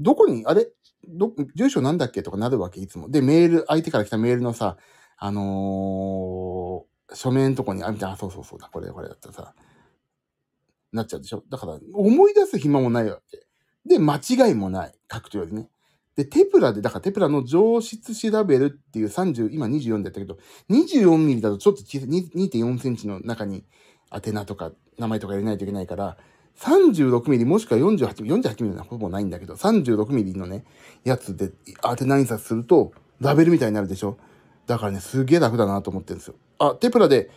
[0.00, 0.66] どこに、あれ？
[1.08, 3.10] ど、住所なんだっけとかなるわけ、いつも。
[3.10, 4.76] で、メール、相手から来たメールのさ、
[5.18, 9.54] あのー、書面のとこに、あ、みたいな、そうそうそうだ、これ、これだったらさ、
[10.92, 11.42] なっちゃうでしょ？
[11.50, 13.46] だから、思い出す暇もないわけ。
[13.86, 14.92] で、間違いもない。
[15.12, 15.68] 書くというよりね。
[16.16, 20.38] で、テプラで、だからテプラの上質調べるっていう30、今24だったけど、
[20.70, 23.64] 24ミリだとちょっと小さい、2.4センチの中に
[24.12, 26.16] 宛名とか名前とか入れないといけないから、
[26.60, 30.64] 36ミリもしくは48、48ミリはほぼないんだけど、36ミリのね、
[31.04, 31.52] やつで
[31.84, 34.18] 宛名印刷すると、ラベルみたいになるでしょ？
[34.66, 36.34] だからね、すげえ楽だなと思ってるんですよ。
[36.58, 37.30] あ、テプラで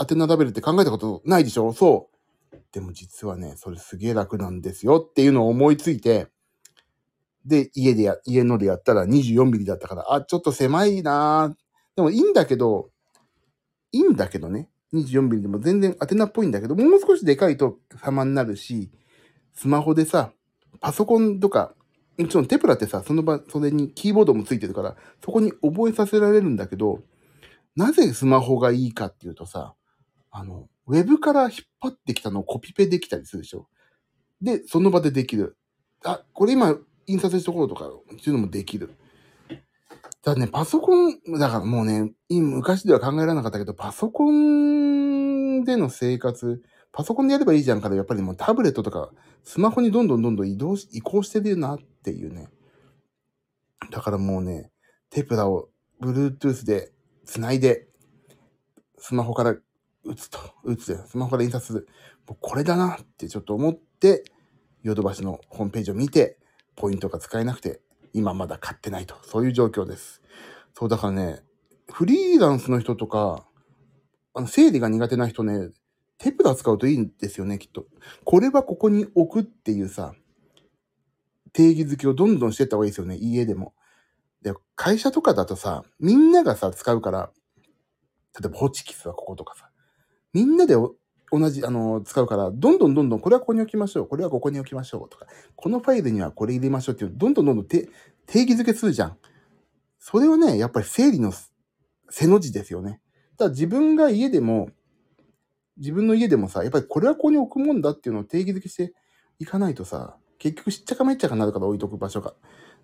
[0.00, 1.72] 宛名ラベルって考えたことないでしょ？
[1.72, 2.10] そ
[2.52, 2.56] う。
[2.72, 6.26] でも実はね、それすげえ楽なんですよっていうのを思いついて、
[7.44, 11.56] で、家でや、家のでやったら24ミリだったから、あ、ちょっと狭いな
[11.94, 12.90] でもいいんだけど、
[13.92, 14.68] いいんだけどね。
[14.96, 18.90] 24ミリでも全然宛名っぽいんだけど、もう少しでかいと様になるし、
[19.54, 20.32] スマホでさ、
[20.80, 21.74] パソコンとか、
[22.18, 27.02] もちろんテプラってさ、その場、それにキーボードもついてるから、そこに覚えさせられるんだけど、
[27.74, 29.74] なぜスマホがいいかっていうとさ、
[30.30, 33.68] あの、ウェブから引っ張ってきたのをコピペできたりするでしょ。
[34.40, 35.56] で、その場でできる。
[36.04, 38.94] あ、これ今印刷したとこととか、っていうのもできる。
[40.26, 46.60] ただね、パソコン、だからもうね、昔では考えられなかったけど、パソコンでの生活、
[46.90, 49.12] パソコンでやればいいじゃんから、やっぱりもうタブレットとか、
[49.44, 52.48] スマホにどんどんどんどん移動し、移行してるなっていうね。
[53.92, 54.72] だからもうね、
[55.10, 55.68] テプラを
[56.02, 56.90] Bluetooth で
[57.24, 57.86] 繋いで、
[58.98, 59.54] スマホから
[60.02, 61.86] 打つと、打つで、スマホから印刷する。
[62.26, 64.24] もうこれだなってちょっと思って、
[64.82, 66.36] ヨドバシのホームページを見て、
[66.74, 67.80] ポイントが使えなくて、
[68.16, 69.14] 今まだ買ってないと。
[69.22, 70.22] そういう状況です。
[70.72, 71.42] そう、だからね、
[71.92, 73.46] フリーランスの人とか、
[74.34, 75.68] あの、整理が苦手な人ね、
[76.18, 77.84] テプラ使うといいんですよね、きっと。
[78.24, 80.14] これはここに置くっていうさ、
[81.52, 83.74] 定義づけをどんどんしていった方がいいですよね、家でも。
[84.40, 87.30] で、会社とかだとさ、みんながさ、使うから、
[88.40, 89.70] 例えばホチキスはこことかさ、
[90.32, 90.74] みんなで
[91.32, 97.88] 同じ、あの、使うから、どんどんどんどん、これはここに置きましょう、これはここに置きましょうとか、このファイルにはこれ入れましょうっていう、どんどんどんどん定
[98.26, 99.16] 義づけするじゃん。
[99.98, 101.32] それはね、やっぱり整理の
[102.10, 103.00] 背の字ですよね。
[103.36, 104.70] だから自分が家でも、
[105.78, 108.94] 自分の家でもさ、やっぱりこれはここに置くもんだっていうのを定義づけして
[109.38, 112.34] いかないとさ、結局しっちゃかめっちゃかになるから置いとく場所が。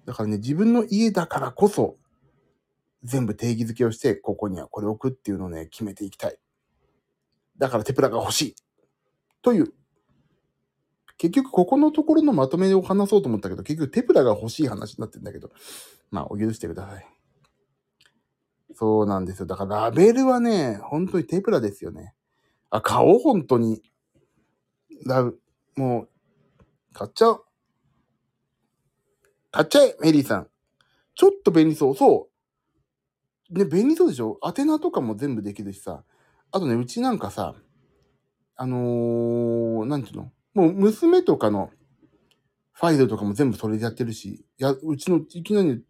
[0.04, 1.96] だからね、自分の家だからこそ、
[3.04, 6.38] 全部定義づけをして、ここにはこれを置くっていうのをね、決めていきたい。
[7.62, 8.56] だからテプラが欲しい。
[9.40, 9.72] という。
[11.16, 15.52] 結局、ここのところのまとめを話そうと思ったけど、結局テプラが欲しい話になってんだけど、
[16.10, 17.06] まあ、お許してください。
[18.74, 19.46] そうなんですよ。
[19.46, 22.14] だからラベルはね、本当にテプラですよね。
[22.68, 23.80] あ、買おう、本当に。
[25.06, 25.38] ラブ、
[25.76, 26.08] もう、
[26.92, 27.44] 買っちゃおう。
[29.52, 30.48] 買っちゃえ、メリーさん。
[31.14, 31.94] ちょっと便利そう。
[31.94, 32.28] そ
[33.52, 33.56] う。
[33.56, 34.40] ね、便利そうでしょ？
[34.44, 36.02] 宛名とかも全部できるしさ。
[36.52, 37.54] あとね、うちなんかさ、
[38.56, 40.32] あのー、なんていうの？
[40.54, 41.70] もう娘とかの
[42.72, 45.82] ファイルとかも全部それでやってるし、や、うちのいきなり、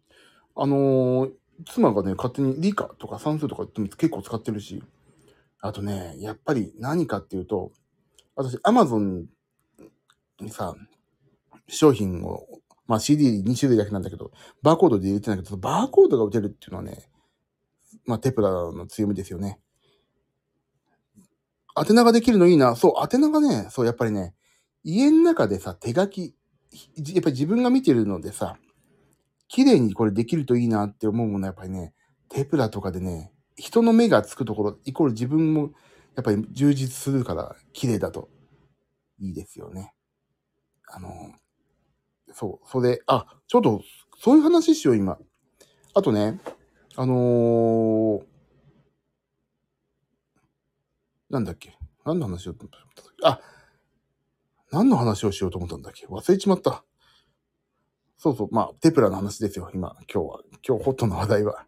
[0.55, 1.31] あのー、
[1.67, 4.81] 妻がね、勝手に理科とか算数とか結構使ってるし、
[5.59, 7.71] あとね、やっぱり何かっていうと、
[8.35, 9.25] 私、アマゾン
[10.39, 10.75] にさ、
[11.67, 12.47] 商品を、
[12.87, 17.09] まあ CD2 種類だけなんだけど、バーコードで入れてないけど、バーコードが打てるっていうのはね、
[18.05, 19.59] まあテプラの強みですよね。
[21.75, 22.75] 宛名ができるのいいな。
[22.75, 24.35] そう、宛名がね、そう、やっぱりね、
[24.83, 26.35] 家の中でさ、手書き、
[26.95, 28.57] やっぱり自分が見てるのでさ、
[29.47, 31.93] 綺麗にこれできるといいなって思うものはやっぱりね、
[32.29, 35.71] テプラとかでね、人の目がつくところ、イコール自分も
[36.15, 38.29] やっぱり充実するから綺麗だと
[39.19, 39.93] いいですよね。
[40.87, 41.09] あの、
[42.33, 43.81] そう、それ、あ、ちょっと、
[44.19, 45.17] そういう話しよう、今。
[45.93, 46.39] あとね、
[46.95, 48.32] あのー、
[51.33, 51.75] なんだっけ？
[52.05, 52.53] 何の話を、
[53.23, 53.39] あ、
[54.71, 56.05] 何の話をしようと思ったんだっけ？
[56.05, 56.83] 忘れちまった。
[58.19, 60.39] そうそう、まあ、テプラの話ですよ、今、今日は。
[60.65, 61.65] 今日ホットの話題は。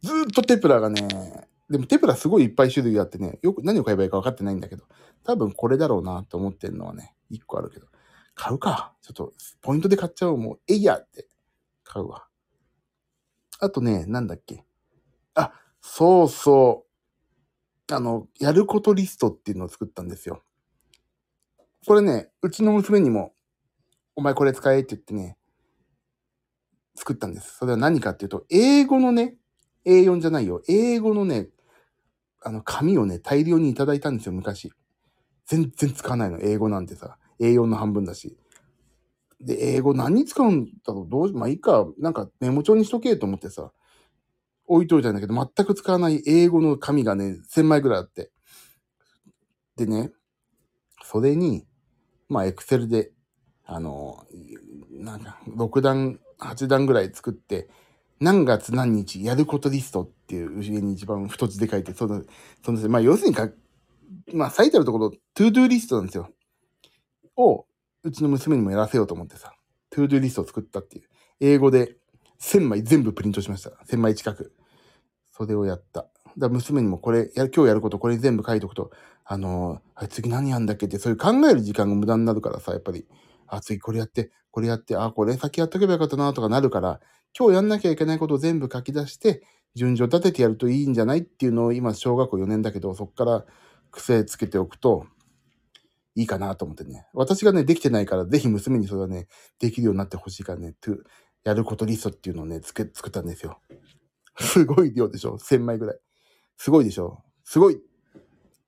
[0.00, 4.84] ずーっとテプラがね、でもテプラすごいいっぱい種類があってね、よく何を買えばいいか分かってないんだけど、
[5.24, 7.86] 多分これだろうなと思ってるのはね、一個あるけど、
[8.36, 8.94] 買うか。
[9.02, 10.38] ちょっと、ポイントで買っちゃおう。
[10.38, 11.26] もう、えいやって
[11.82, 12.26] 買うわ。
[13.60, 14.64] あとね、なんだっけ？
[15.34, 16.93] あ、そうそう。
[17.92, 20.42] あの、やることリストっていうのを作ったんですよ。
[21.86, 23.34] これね、うちの娘にも、
[24.16, 25.36] お前これ使えって言ってね、
[26.94, 27.58] 作ったんです。
[27.58, 29.36] それは何かっていうと、英語のね、
[29.84, 30.62] A4 じゃないよ。
[30.68, 31.48] 英語のね、
[32.42, 34.72] あの、紙をね、大量にいただいたんですよ、昔。
[35.46, 37.18] 全然使わないの、英語なんてさ。
[37.40, 38.38] A4 の半分だし。
[39.40, 41.08] で、英語何に使うんだろう？
[41.10, 43.72] どうしまあいいか、なんかメモ帳にしとけと思ってさ、
[44.66, 48.30] 置いといたんだけど、全く使わない英語の紙がね、1000枚ぐらいあって。
[49.76, 50.12] でね、
[51.04, 51.66] それに、
[52.28, 53.12] まあ、エクセルで、
[53.66, 54.26] あの、
[54.90, 57.68] なんか、6段、8段ぐらい作って、
[58.20, 62.22] 何月何日やることリストっていう上に一番太字で書いて、その、
[62.64, 63.50] その、まあ、要するにか、
[64.32, 66.30] まあ、最たるところ、トゥードゥーリストなんですよ。
[67.36, 67.66] を、
[68.02, 69.54] うちの娘にもやらせようと思ってさ、
[69.90, 71.08] トゥードゥーリストを作ったっていう。
[71.40, 71.96] A5で
[72.44, 73.70] 1000枚全部プリントしました。
[73.88, 74.52] 1000枚近く。
[75.32, 76.06] それをやった。
[76.36, 78.90] だ娘にもこれ、や今日やることこれ全部書いとくと、
[79.24, 83.06] あのー、次何やんだっけって、そういう考える時間が無駄になるからさ、やっぱり、
[83.46, 87.00] あ、次これやって、これやって、あ、これ先やっとけばよかったなとかなるから、
[87.38, 89.42] 今日やんなきゃいけないことを全部書き出して、
[89.74, 93.44] 順序立ててやるといいんじゃないっていうのを今、小学校4年だけど、そっから
[93.90, 95.06] 癖つけておくと、
[96.16, 97.06] いいかなと思ってね。
[97.12, 99.26] 私がね、できてないから、ぜひ娘にそれはね、
[99.58, 100.74] できるようになってほしいからね、
[101.44, 103.60] やることリストっていうのをね、つけ、作ったんですよ。
[104.40, 105.98] すごい量でしょ ?1000 枚ぐらい。
[106.56, 107.22] すごいでしょ？
[107.44, 107.80] すごい。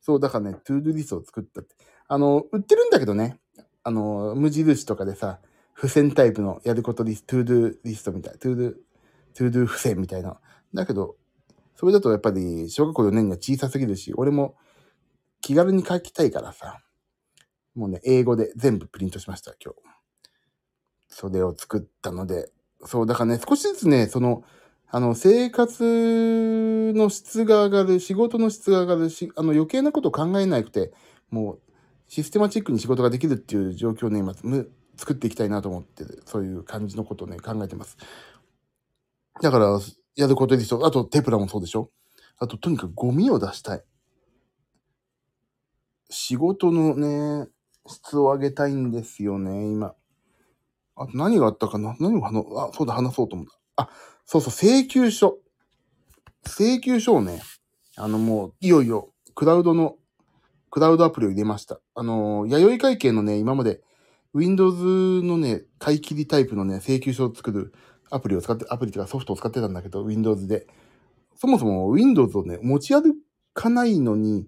[0.01, 1.75] そう、だからね、トゥードゥリストを作ったって。
[2.09, 3.41] あの、売ってるんだけどね。
[3.83, 5.41] あの、無印とかでさ、
[5.75, 8.75] 付箋タイプのやることリスト、トゥードゥリストみたい、トゥードゥ、
[9.35, 10.41] トゥードゥ付箋みたいな。
[10.75, 11.17] だけど、
[11.75, 14.57] それだとやっぱり小学校4年には小さすぎるし、俺も
[15.41, 16.83] 気軽に書きたいからさ、
[17.75, 19.81] もうね、 A5で全部プリントしました、今日。
[21.09, 22.51] それを作ったので、
[22.87, 24.44] そう、だからね、少しずつね、その、
[24.88, 30.92] あの、生活の質が上がる、仕事の質が上がるし、あの、余計なことを考えなくて、
[31.31, 31.61] もう、
[32.09, 34.35] システマチックに仕事ができるっていう状況をね、今、
[34.96, 37.96] 作っていきたいなと思って、そういう感じのことをね、考えてます。
[39.42, 39.81] だから、
[40.14, 40.87] やることでしょ。
[40.87, 41.90] あと、テプラもそうでしょ。
[42.38, 43.85] あと、とにかくゴミを出したい。
[46.09, 47.49] 仕事のね、
[47.87, 49.94] 質を上げたいんですよね、今。
[50.97, 51.95] あと何があったかな？
[52.01, 53.83] 何を話、あ、そうだ、話そうと思った。
[53.85, 53.91] あ、
[54.25, 55.39] そうそう、請求書。
[56.47, 57.43] 請求書をね、
[57.97, 59.97] あのもう、いよいよ、クラウドの、
[60.71, 61.81] クラウドアプリを入れました。
[61.95, 63.81] あの、弥生会計のね、今まで、
[64.35, 67.73] Windows のね、買い切りタイプのね、請求書を作る
[68.11, 70.67] アプリを使って、アプリとかソフトを使ってたんだけど、Windows で。
[71.35, 73.15] そもそも Windows をね、持ち歩
[73.53, 74.47] かないのに、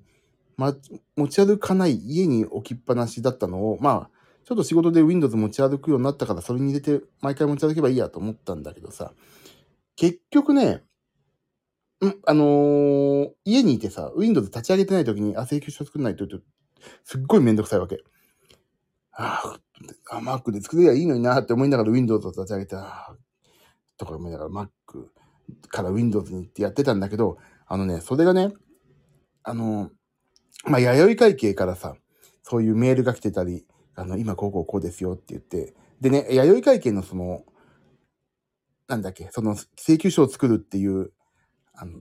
[0.56, 0.74] ま、
[1.16, 4.17] 持ち歩かない家に置きっぱなしだったのを、まあ、
[4.48, 9.12] ちょっと仕事で Windows 持ち歩くようになったから、それに入れて毎回持ち歩けばいいやと思ったんだけどさ、
[9.94, 10.84] 結局ね、
[12.02, 16.46] ん、あのー、家にいてさ、Windows 立ち上げてない時に、あ、請求書作んないと言うと、
[17.04, 17.98] すっごいめんどくさいわけ。
[19.12, 19.58] あ
[20.10, 22.74] あ、Mac で作ればいいのになって思いながら Windows を立ち上げて、
[23.98, 24.68] とか思いながら Mac
[25.68, 28.54] から Windows に行ってやってたんだけど、あのね、それがね、
[29.42, 31.96] あのー、まあ、弥生会計からさ、
[32.42, 33.66] そういうメールが来てたり、
[33.98, 37.42] あの、今こうこうこうですよって言って、でね、弥生会計のその、
[38.86, 41.10] なんだっけ、その請求書を作るっていう、
[41.74, 42.00] あの、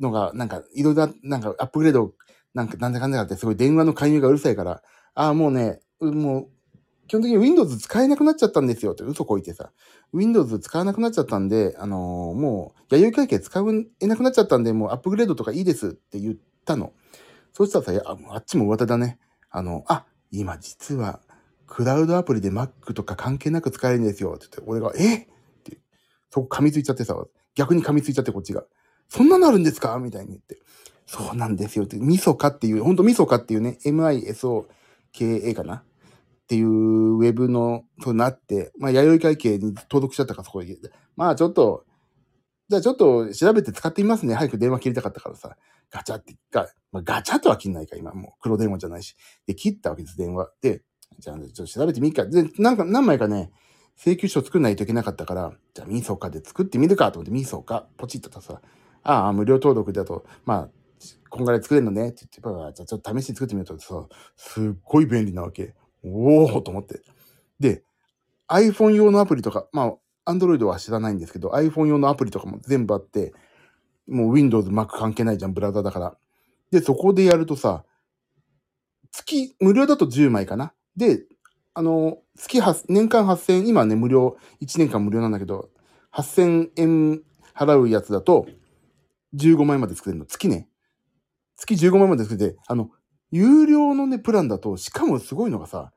[0.00, 2.14] のが、なんか、いろいろなんかアップグレード、
[2.54, 4.82] なんか、なんだかんだかってすごい電話の介入がうるさいから、
[5.14, 6.48] ああ、もうね、もう、
[7.08, 9.72] 基本的に Windows 使えなくなっちゃったんですよって嘘こいてさ、
[10.12, 13.60] Windows 使わなくなっちゃったんで、あのー、もう、弥生会計使
[14.00, 16.92] えなくなっちゃったんで、もうアップグレードとかいいですって言ったの。
[17.52, 19.18] そしたらさ、ああっちも上手だね。
[19.50, 21.20] あの、あ、今実は、
[21.66, 24.34] クラウドアプリで Mac とか関係なく使えるんですよ。
[24.36, 25.16] って言って、俺が、え？
[25.16, 25.26] っ
[25.64, 25.78] て、
[26.30, 27.16] そこ噛みついちゃってさ、
[27.54, 28.64] 逆に噛みついちゃってこっちが。
[29.08, 29.98] そんなのあるんですか？
[29.98, 30.58] みたいに言って。
[31.06, 35.76] そうなんですよって、ミソカっていう、ほんとミソカっていうね、MISOKA かな？
[35.76, 35.82] っ
[36.48, 40.78] ていうウェブの、そうなって、まあ、弥生会計に登録しちゃったかそこで。
[41.16, 41.84] まあ、ちょっと、
[42.68, 44.34] じゃあちょっと調べて使ってみますね。
[44.34, 45.56] 早く電話切りたかったからさ。
[45.90, 48.40] ガチャって、が、まあ、ガチャとは切んないか、今もう。
[48.40, 49.16] 黒電話じゃないし。
[49.46, 50.50] で、切ったわけです、電話。
[50.60, 50.82] で、
[51.18, 52.26] じゃあ、ちょっと調べてみっか。
[52.26, 53.50] で、なんか、何枚かね、
[53.96, 58.60] 請求書作んないといけなかったから、じゃあ、ミソカで作ってみるかと思って、ミソカ、ポチッとたさ、
[59.02, 60.68] ああ、無料登録だと、まあ、
[61.30, 65.74] こんぐらい作れるのねって言って、じゃあちょっと試しに作ってみるとさ、すっごい便利なわけ。
[66.04, 67.02] おおと思って。
[67.58, 67.82] で、
[68.48, 69.94] iPhone 用のアプリとか、まあ、
[70.28, 73.32] Android は知らないんですけど、iPhone 用のアプリとかも全部あって、
[74.06, 76.16] もう Windows、Mac 関係ないじゃん、ブラウザだから。
[76.70, 77.84] で、そこでやるとさ、
[79.10, 80.72] 月、無料だと10枚かな。
[80.96, 81.24] で、
[81.74, 85.70] あの、月8、年間8000、今ね、無料、1年間無料なんだけど、
[86.12, 87.22] 8000円
[87.54, 88.46] 払うやつだと、
[89.34, 90.26] 15枚まで作れるの。
[90.26, 90.68] 月ね。
[91.56, 92.90] 月15枚まで作れて、あの、
[93.30, 95.92] 有料のね、プランだと、しかもすごいのがさ、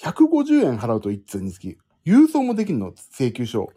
[0.00, 3.72] 150円払うと1通につき、郵送もできるの、請求書。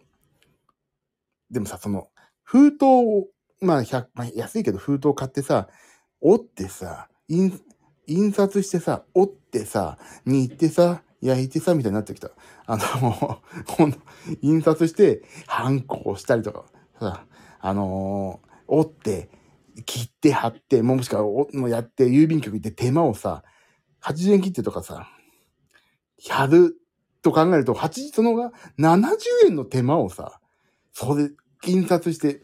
[1.49, 2.09] でもさ、その、
[2.43, 3.27] 封筒を、
[3.61, 5.69] まあ、100、まあ、安いけど封筒買ってさ、
[6.21, 7.61] 折ってさ、印、
[8.07, 12.31] 印刷してさ、折ってさ、煮てさ、焼いてさ、みたいになってきた。
[12.65, 14.01] あの、 もう、ほん
[14.41, 16.65] 印刷して、ハンコをしたりとか、
[16.99, 17.25] さ、
[17.59, 19.29] あのー、折って、
[19.85, 23.43] 切って貼って、もしくは、もやって、郵便局行って手間をさ、
[24.01, 25.07] 80円切ってとかさ、
[26.27, 26.75] やる
[27.21, 30.39] と考えると、80、そのが70円の手間をさ、
[30.93, 31.29] それ、
[31.65, 32.41] 印刷して、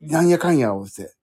[0.00, 1.14] なんやかんやをして、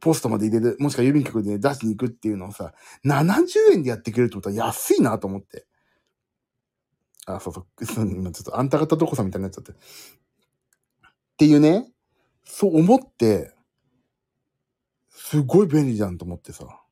[0.00, 5.66] ポストまで入れる、もしくは郵便局で出しに行くっていうのをさ、70円でやってくれるってことは安いなと思って。
[7.26, 7.66] あ、そうそう。
[8.08, 9.72] 今ちょっとあんた方どこさんみたいになっちゃって。
[9.72, 9.74] っ
[11.38, 11.90] ていうね、
[12.44, 13.52] そう思って、
[15.10, 16.85] すごい便利じゃんと思ってさ。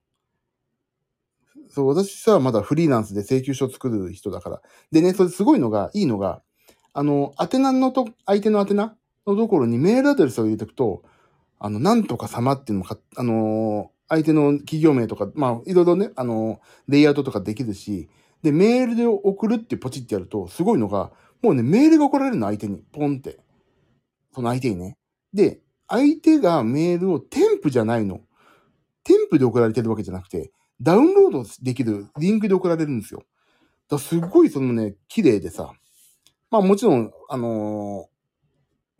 [1.74, 4.62] そう、私さ、まだフリーランスで請求書を作る人だから。
[4.92, 6.40] でね、それすごいのが、いいのが、
[6.92, 11.02] あの、宛名のと、相手の宛名のところにメールアドレスを入れておくと、
[11.58, 18.08] あの、なんとか様っていうのか、あの相手の企業名とか、まあ、いろいろね、あのレイアウトとかできるし、
[18.44, 21.10] で、メールで送るってポチってやると、すごいのが、
[21.42, 22.84] もうね、メールが送られるの、相手に。
[22.92, 23.38] ポンって。
[24.32, 24.96] その相手にね。
[25.32, 28.20] で、相手がメールを添付じゃないの。
[29.02, 33.22] 添付で送られてるわけじゃなくて、ダウンロードできるリンクで送られるんですよ。
[33.88, 35.72] だすごいそのね、綺麗でさ。
[36.50, 38.08] まあもちろん、あの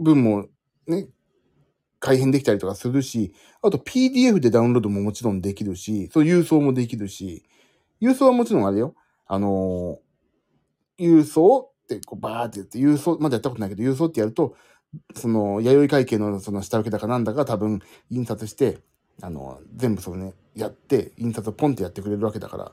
[0.01, 0.47] ー、文も
[0.87, 1.09] ね、
[2.01, 3.33] 改変できたりとかするし、
[3.63, 7.45] あと PDF でダウンロードももちろんできるし、そう郵送もできるし、
[8.01, 8.95] 郵送はもちろんあれよ。
[9.27, 14.55] あのー、郵送ってこうバーってやって、郵送、まだやったことないけど、郵送ってやると、
[15.15, 18.81] その、弥生会計のその下請けだかなんだか多分印刷して、
[19.23, 22.73] あの、全部そのね、やって、印刷をポンってやってくれるわけだから、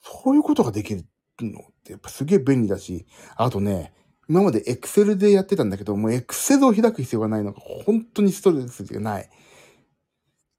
[0.00, 1.04] そういうことができる
[1.40, 3.92] のってやっぱすげえ便利だし、あとね、
[4.28, 9.30] 今まで Excel でやってたんだけど、もう Excel を開く必要がないのが本当にストレスがない。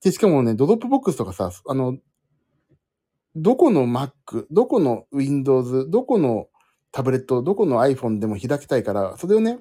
[0.04, 1.98] で、しかもね、ドロップボックスとかさ、あの、
[3.36, 6.48] どこの Mac、どこの Windows、どこの
[6.92, 9.60] タブレット、どこの iPhone でも開きたいから、それをね、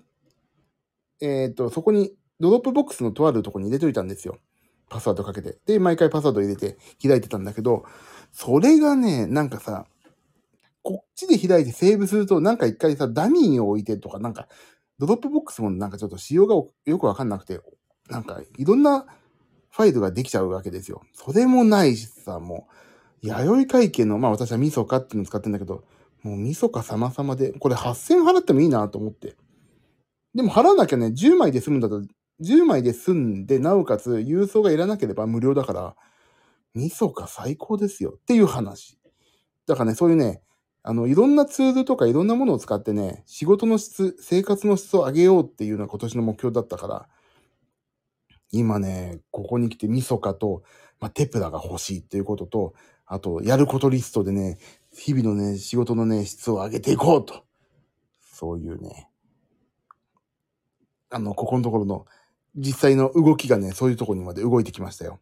[1.21, 4.39] えっ、ー、と、そこに、ドロップボックスのとあるとこに入れといたんですよ。
[4.89, 5.59] パスワードかけて。
[5.67, 7.85] で、毎回パスワード入れて開いてたんだけど、
[8.33, 9.87] それがね、なんかさ、
[10.83, 14.49] こっちで開いてセーブすると、なんか一回さ、ダミーを置いてとか、なんか、
[14.99, 16.55] ドロップボックスもなんかちょっと仕様が
[16.87, 17.61] よくわかんなくて、
[18.09, 19.07] なんかいろんな
[19.71, 21.03] ファイルができちゃうわけですよ。
[21.13, 22.67] それもないしさ、も
[23.23, 25.85] う、弥生会計の、まあ私は味噌かっていうのを使ってんだけど、
[26.23, 29.37] もう味噌か様々で、これ8000払ってもいいなと思って。
[30.35, 32.03] でも払わなきゃね、10枚で済むんだと、
[32.41, 35.97] 10枚で済んで、なおかつ郵送がいらなければ無料だから、
[36.75, 38.99] 味噌か最高ですよっていう話。
[39.67, 40.43] だからね、そういうね、
[40.83, 47.09] あの、いろんなツールとかいろんなものを使ってね、仕事の質、生活の質を上げようっていうのが今年の目標だったから、
[48.51, 50.63] 今ね、ここに来てミソカと、
[51.01, 52.75] まあ、テプラが欲しいっていうことと、
[53.05, 54.59] あと、やることリストでね、
[54.93, 57.45] 日々のね、仕事のね、質を上げていこうと。
[58.21, 59.11] そういうね、
[61.11, 62.07] あの、ここのところの
[62.59, 65.21] 実際の動きがね、そういうとこにまで動いてきましたよ。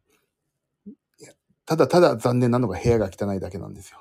[1.66, 3.98] ただただ残念なのが部屋が汚いだけなんですよ。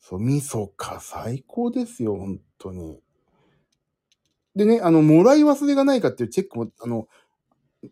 [0.00, 3.00] そう、味噌か、最高ですよ、本当に。
[4.54, 7.08] でね、あの、もらい忘れがないかっていうチェックも、あの、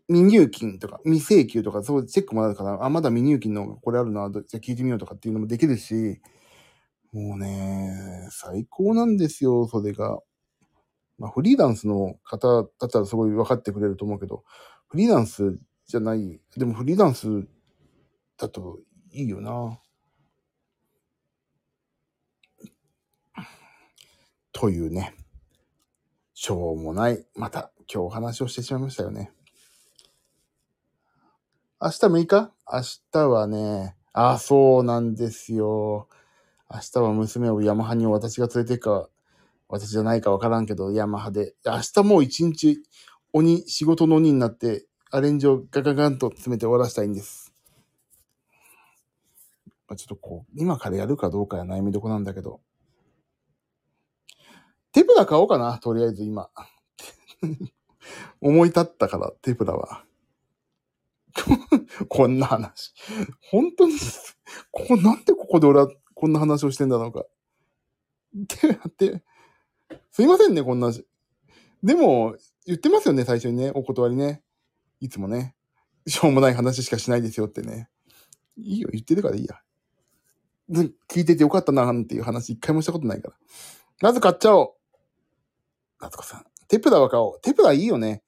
[0.09, 6.21] 未入金とか、未請求とか、そうチェックもあるから、あ、まだ未入金のこれあるな、じゃ聞いてみようとかっていうのもできるし、
[7.13, 10.21] もうね、最高なんですよ、それが。
[11.21, 14.43] まあ、フリーランスの方だったらすごい分かってくれると思うけど、
[14.89, 17.47] フリーランスじゃない、でもフリーランス
[18.39, 18.79] だと
[19.13, 19.79] いいよな。
[24.51, 25.15] というね、
[26.33, 29.31] しょうもない、また今日お話をしてしまいましたよね。
[31.83, 32.53] 明日6日？
[32.67, 36.09] 明日はね、あ、そうなんですよ。
[36.73, 39.10] 明日は娘をヤマハに私が連れて行くか、
[39.73, 41.55] 私じゃないかわからんけど、ヤマハで。
[41.65, 42.83] 明日もう一日、
[43.33, 47.53] 鬼、仕事の鬼になって、アレンジをガガガンと詰めて終わらせたいんです。
[49.87, 52.61] まあ、ちょっとこう、今からやるかどうかや悩みどこなんだけど。
[54.93, 56.51] テプラ買おうかな、とりあえず今。
[58.41, 60.05] 思い立ったから、テプラは。
[62.09, 62.93] こんな話。
[63.53, 63.95] 本当に、
[64.73, 67.21] ここ、なんでここで俺はこんな話をしてんだろうか。
[67.21, 69.23] ってって、
[70.11, 70.93] すいませんね、こんな。
[71.83, 72.37] でも、
[72.67, 74.43] 言ってますよね、最初にね、お断りね。
[75.01, 75.55] いつもね。
[76.07, 77.89] しょうもない話しかしないですよってね。
[78.57, 79.61] いいよ、言ってるからいいや。
[81.09, 83.35] 聞いててよかったな、なんていう話一回もしたことないから。
[84.03, 84.73] まず買っちゃおう。
[86.01, 86.45] 夏子さん。
[86.69, 87.41] テプラは買おう。
[87.41, 88.23] テプラいいよね。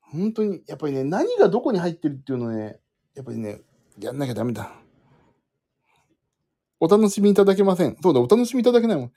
[0.00, 2.80] 本当に、やっぱりね、何がどこに入ってるっていうのね、
[3.14, 3.62] やっぱりね、
[3.98, 4.72] やんなきゃダメだ。
[6.78, 7.96] お楽しみいただけません。
[8.02, 9.12] そうだ、お楽しみいただけないもん。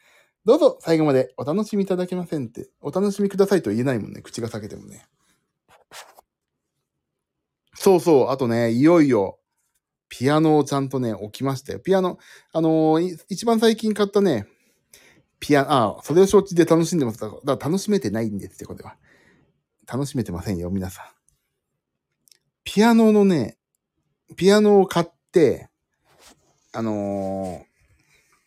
[0.46, 2.70] どうぞ、最後までお楽しみいただけませんって。
[2.80, 4.22] お楽しみくださいと言えないもんね。
[4.22, 5.06] 口が裂けてもね。
[7.74, 8.30] そうそう。
[8.30, 9.40] あとね、いよいよ、
[10.08, 11.80] ピアノをちゃんとね、置きましたよ。
[11.80, 12.20] ピアノ、
[12.54, 14.48] あのー、一番最近買ったね、
[15.40, 17.20] ピアノ、ああ、それを承知で楽しんでます。
[17.20, 18.98] だから楽しめてないんですよ、これは。
[19.88, 21.06] 楽しめてませんよ、皆さん。
[22.64, 23.58] ピアノのね、
[24.36, 25.70] ピアノを買って、
[26.72, 27.66] あの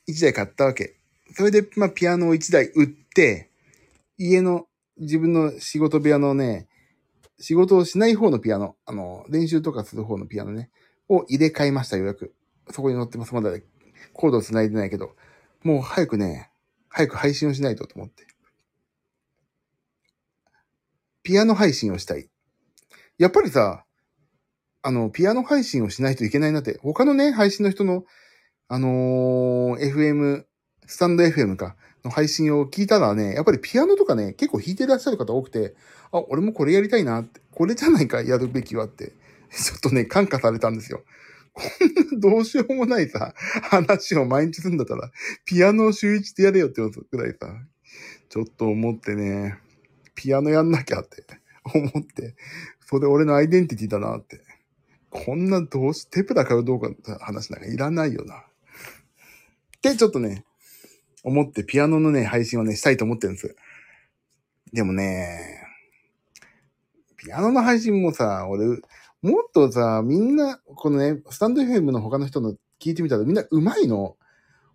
[0.08, 0.97] ー、1台買ったわけ。
[1.38, 3.52] それで、まあ、ピアノを1台売って、
[4.16, 4.66] 家の
[4.96, 6.66] 自分の仕事部屋のね、
[7.38, 10.68] 仕事をしない方のピアノ、あの、練習とかする方のピアノね、
[11.08, 12.34] を入れ替えました、ようやく。
[12.72, 13.32] そこに載ってます。
[13.36, 13.50] まだ
[14.14, 15.14] コードを繋いでないけど、
[15.62, 16.50] もう早くね、
[16.88, 18.26] 早く配信をしないとと思って。
[21.22, 22.28] ピアノ配信をしたい。
[23.16, 23.84] やっぱりさ、
[24.82, 28.02] あの、ピアノ配信をしないといけないなって、他のね、配信の人の、
[28.66, 30.47] あのー、FM、
[30.88, 35.74] スタンド FM か、の配信を聞いたらね、やっぱりピアノとかね、結構弾いてらっしゃる方多くて、
[36.10, 39.12] あ、俺もこれやりたいなって、これじゃないか、やるべきはって、
[39.52, 41.04] ちょっとね、感化されたんですよ。
[41.52, 43.34] こんなどうしようもないさ、
[43.64, 45.10] 話を毎日するんだったら、
[45.44, 47.52] ピアノを週一でやれよってことくらいさ、
[48.30, 49.58] ちょっと思ってね、
[50.14, 51.24] ピアノやんなきゃって
[51.74, 52.34] 思って、
[52.86, 54.40] それ俺のアイデンティティだなって。
[55.10, 58.36] こんなどうし、テプラ買うどうかって話なんかいらないよな。
[58.36, 60.44] ってちょっとね、
[61.28, 63.56] 思ってピアノのね、配信をね、したいと思ってるんです。
[64.72, 65.62] でもね、
[67.16, 68.66] ピアノの配信もさ、俺、
[69.22, 74.16] もっとさ、みんな、このね、スタンド FM の他の人の聞いてみたらみんな上手いの。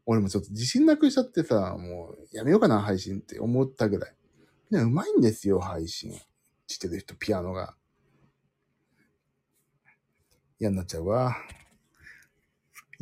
[0.06, 4.16] 俺もちょっと自信なくしちゃってさ、もうやめようかな、配信って思ったぐらい。
[4.70, 6.12] みんな上手いんですよ、配信。
[6.68, 7.76] してる人、ピアノが。
[10.60, 11.38] 嫌になっちゃうわ。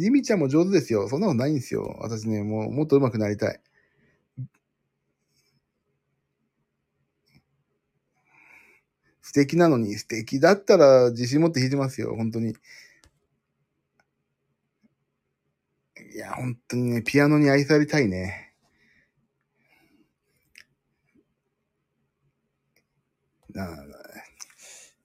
[0.04, 1.08] ゆみちゃんも上手ですよ。
[1.10, 1.96] そんなことないんですよ。
[2.00, 3.62] 私ね、もうもっと上手くなりたい。
[9.22, 12.16] 素敵なのに、素敵だったら自信持って弾いてますよ。
[12.16, 12.56] 本当に。
[16.14, 18.54] いや、本当にね、ピアノに愛されたいね。
[23.54, 23.76] なあ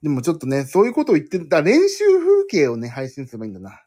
[0.03, 3.86] でもちょっとね、そういうことを言ってた練習風景をね、配信すればいいんだな。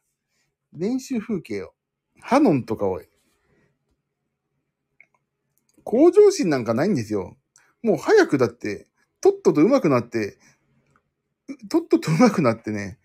[0.74, 1.74] 練習風景を。
[2.22, 3.02] ハノンとかを。
[5.84, 7.38] 向上心なんかないんですよ。
[7.82, 8.88] もう早くだって、
[9.22, 10.38] とっとと上手くなって、
[11.70, 13.00] とっとと上手くなってね、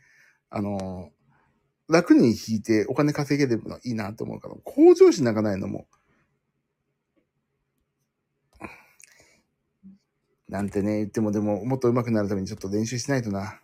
[0.51, 5.87] あのー、楽に弾いてお金稼げればいいなと思うから、向上心なんかないのも。
[10.49, 13.61] なんてね、言ってもでも、もっと上手くなるためにちょっと練習しないとな。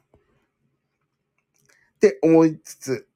[1.96, 3.09] って思いつつ、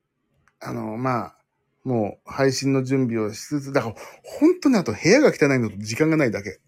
[0.60, 1.36] あの、まあ、
[1.84, 6.60] もう配信の準備をしつつ、だから本当にあと部屋が汚いのと時間がないだけ。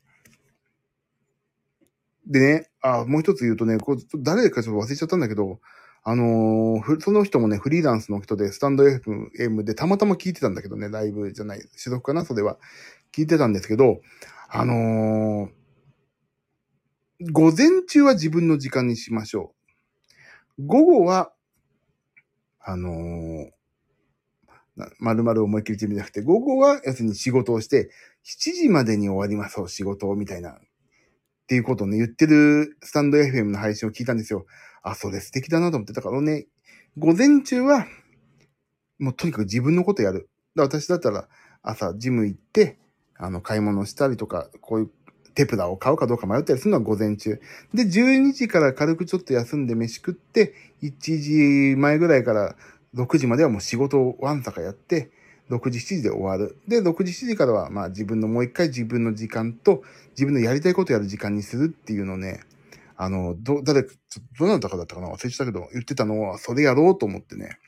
[2.26, 5.61] でね、あ、もう一つ言うとね、こう誰かちょっと忘れちゃったんだけど、
[6.09, 12.59] あのー、その人もね、フリーランスの人で、スタンド FM でたまたま聞いてたんだけどね、ライブじゃない、所属かなそれは。
[13.12, 14.01] 聞いてたんですけど、
[14.49, 19.55] あのー、午前中は自分の時間にしましょ
[20.59, 20.66] う。
[20.66, 21.32] 午後は、
[22.61, 23.51] あのー、
[24.99, 27.91] まるまる思いっきりって意味じゃなくて、午後は要するに仕事をして、
[28.24, 30.59] 7時までに終わります仕事を、みたいな、っ
[31.49, 34.47] ていうことをね、言ってるスタンド FM の配信を聞いたんですよ。
[34.83, 35.93] あ、それ素敵だなと思って。
[35.93, 36.47] たからね、
[36.99, 37.87] 午前中は、
[38.99, 40.29] もうとにかく自分のことやる。
[40.57, 41.29] 私だったら、
[41.62, 42.79] 朝ジム行って、
[43.16, 44.91] あの、買い物したりとか、こういう
[45.37, 47.41] テプラを買うかどうか迷ったりするのは午前中。
[47.74, 52.57] で、12時から軽くちょっと休んで飯食って、1時前ぐらいから
[52.97, 55.11] 6時まではもう仕事をわんさかやって、
[55.51, 56.59] 6時、7時で終わる。
[56.67, 62.41] で、6時、7時からは、まあ自分のもう一回自分の時間と、自分のやりたいことやる時間にするっていうのをね、
[62.97, 63.93] あの、ど、誰か、
[64.39, 65.09] どなたかだったかな？
[65.09, 67.59] 忘れてたけど、言ってたのは、それやろうと思ってね。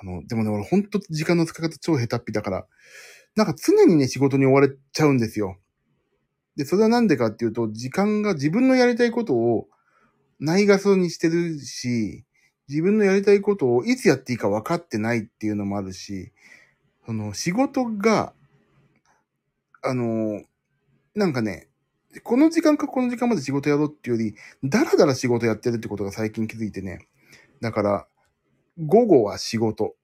[0.00, 2.66] あの、でもね、俺ほんと時間の使い方超下手っぴだから、
[3.36, 5.58] なんか常にね、仕事に追われちゃうんですよ。
[6.56, 9.68] で、それはなんでかっていうと、時間が自分のやりたいことを
[10.40, 12.23] ないがそにしてるし、
[12.68, 16.32] 自分のやりたいことをいつやっていいか分かってないっていうのもあるし、
[17.06, 18.32] その仕事が、
[19.82, 20.42] あの、
[21.14, 21.68] なんかね、
[22.22, 24.22] この時間かこの時間まで仕事やろうっていうよ
[24.62, 27.08] り、だらだら仕事やってるってことが最近気づいてね。
[27.60, 28.06] だから、
[28.78, 29.94] 午後は仕事。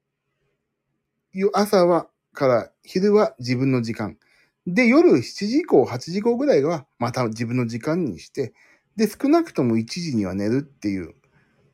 [1.53, 4.19] 朝は、から昼は自分の時間。
[4.67, 8.53] で、夜7時以降、8時以降ぐらいはまた自分の時間にして、
[8.97, 11.15] で、少なくとも1時には寝るっていう、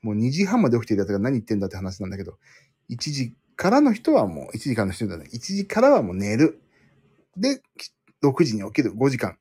[0.07, 2.39] もう2時半まで起きてるやつが何言ってんだって話なんだけど、
[2.91, 5.29] 1時からの人はもう、1時からの人だね。
[5.33, 6.63] 1時からはもう寝る。
[7.37, 7.61] で、
[8.23, 9.33] 6時に起きる5時間。
[9.33, 9.35] っ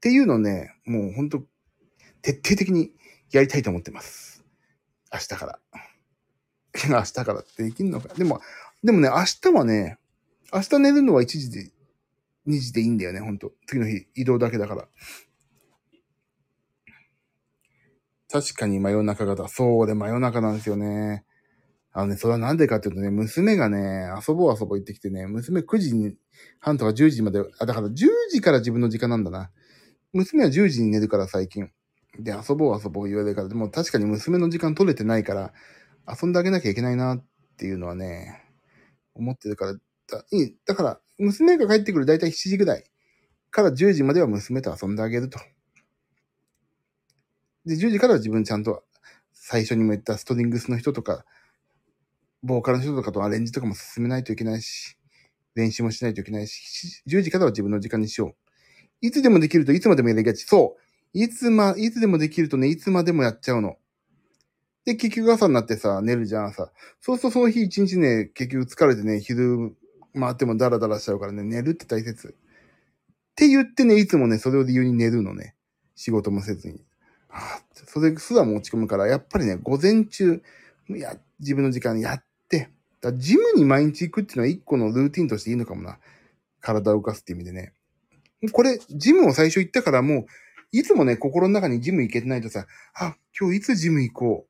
[0.00, 1.42] ていうのをね、もうほんと、
[2.22, 2.92] 徹底的に
[3.32, 4.44] やりたいと思ってます。
[5.12, 5.58] 明日から。
[6.88, 8.14] 明日からってできんのか。
[8.14, 8.40] でも、
[8.84, 9.98] でもね、明日はね、
[10.52, 11.72] 明日寝るのは1時で、
[12.46, 13.54] 2時でいいんだよね、ほんと。
[13.66, 14.88] 次の日、移動だけだから。
[18.30, 19.48] 確かに真夜中型。
[19.48, 21.24] そうで真夜中なんですよね。
[21.92, 26.14] あのね、それはなんでかっていうとね、娘がね、遊ぼう遊ぼう行ってきてね、娘9時に
[26.60, 29.50] 半とか10時まで、あ、だから10時から自分の時間なんだな。
[30.12, 31.70] 娘は10時に寝るから最近。
[32.18, 35.52] で、遊ぼう遊ぼう言われるから、でも確かに娘の時間取れてないから、
[36.06, 37.24] 遊んであげなきゃいけないなっ
[37.56, 38.42] ていうのはね、
[39.14, 42.84] 思ってるから、だいいだから、娘が帰ってくるだいたい7時ぐらい
[43.50, 45.38] から10時までは娘と遊んであげると。
[47.66, 48.84] で、10時からは自分ちゃんと
[49.32, 51.24] 最初にも言ったストリングスの人とか、
[52.42, 54.96] ボーカルの人とかとアレンジとかも進めないといけないし、
[55.56, 59.06] 練習もしないといけないし、10時からは自分の時間にしよう。
[59.06, 60.44] いつでもできるといつまでもやりがち。
[60.44, 61.18] そう。
[61.18, 63.76] いつま、いつでもできるとね、いつまでもやっちゃうの。
[64.84, 66.70] で、結局朝になってさ、寝るじゃん、朝。
[67.00, 69.74] そうするとその日一日ね、結局疲れてね、昼
[70.14, 72.28] 回ってもダラダラしちゃうからね、寝るって大切。
[72.28, 75.56] って言ってね、いつもね、それを理由に寝るのね。
[75.96, 76.84] 仕事もせずに。
[77.86, 80.42] それすらも落ち込むから、やっぱりね、午前中、
[80.88, 82.70] いや、自分の時間やって、
[83.00, 85.98] だジムに毎日行くっていうのは一個のルーティンとしていいのかもな。
[86.60, 87.72] 体を動かすっていう意味でね。
[88.52, 90.26] これ、ジムを最初行ったからもう、
[90.72, 94.46] いつもね、心の中にジム行けてないとさ、あ、今日いつジム行こ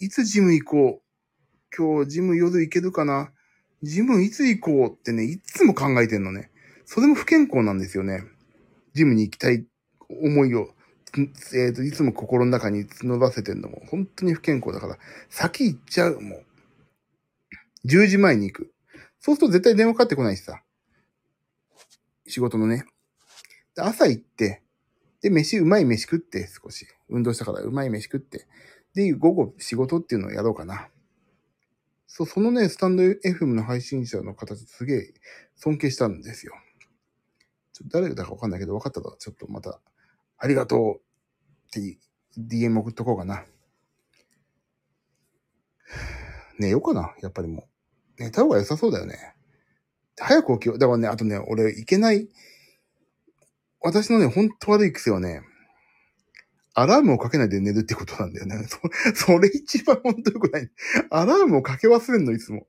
[0.00, 0.04] う。
[0.04, 1.76] いつジム行こう。
[1.76, 3.30] 今日ジム夜行けるかな
[3.82, 6.50] ジムいつ行こうってね、いつも考えてんのね。
[6.84, 8.22] それも不健康なんですよね。
[8.94, 9.64] ジムに行きたい
[10.08, 10.74] 思いを、
[11.16, 14.98] えっ、ー、と、いつも心の中に募らせてんのも、本当に不健康だから、
[15.28, 16.44] 先行っちゃう、もう。
[17.86, 18.72] 10時前に行く。
[19.20, 20.62] そうすると絶対電話かかってこないしさ。
[22.26, 22.84] 仕事のね。
[23.76, 24.62] 朝行って、
[25.20, 26.86] で、飯、うまい飯食って、少し。
[27.08, 28.46] 運動したからうまい飯食って。
[28.94, 30.88] で、午後仕事っていうのをやろうかな。
[32.06, 35.14] そう、そのね、スタンド FM の配信者の方すげえ
[35.56, 36.52] 尊敬したんですよ。
[37.72, 39.80] ちょ誰だかわかんないけど、分かったらちょっとまた、
[40.38, 41.98] ありがとうって
[42.38, 43.44] DM 送っとこうかな。
[46.58, 47.68] 寝ようかな、やっぱりも
[48.18, 48.22] う。
[48.22, 49.34] 寝た方が良さそうだよね。
[50.18, 50.78] 早く起きよう。
[50.78, 52.28] だからね、あとね、俺、いけない、
[53.80, 55.42] 私のね、ほんと悪い癖はね、
[56.74, 58.66] アラームをかけないで寝るってことなんだよね。
[59.14, 60.70] そそれ一番ほんと良くない。
[61.10, 62.66] アラームをかけ忘れんの、いつも。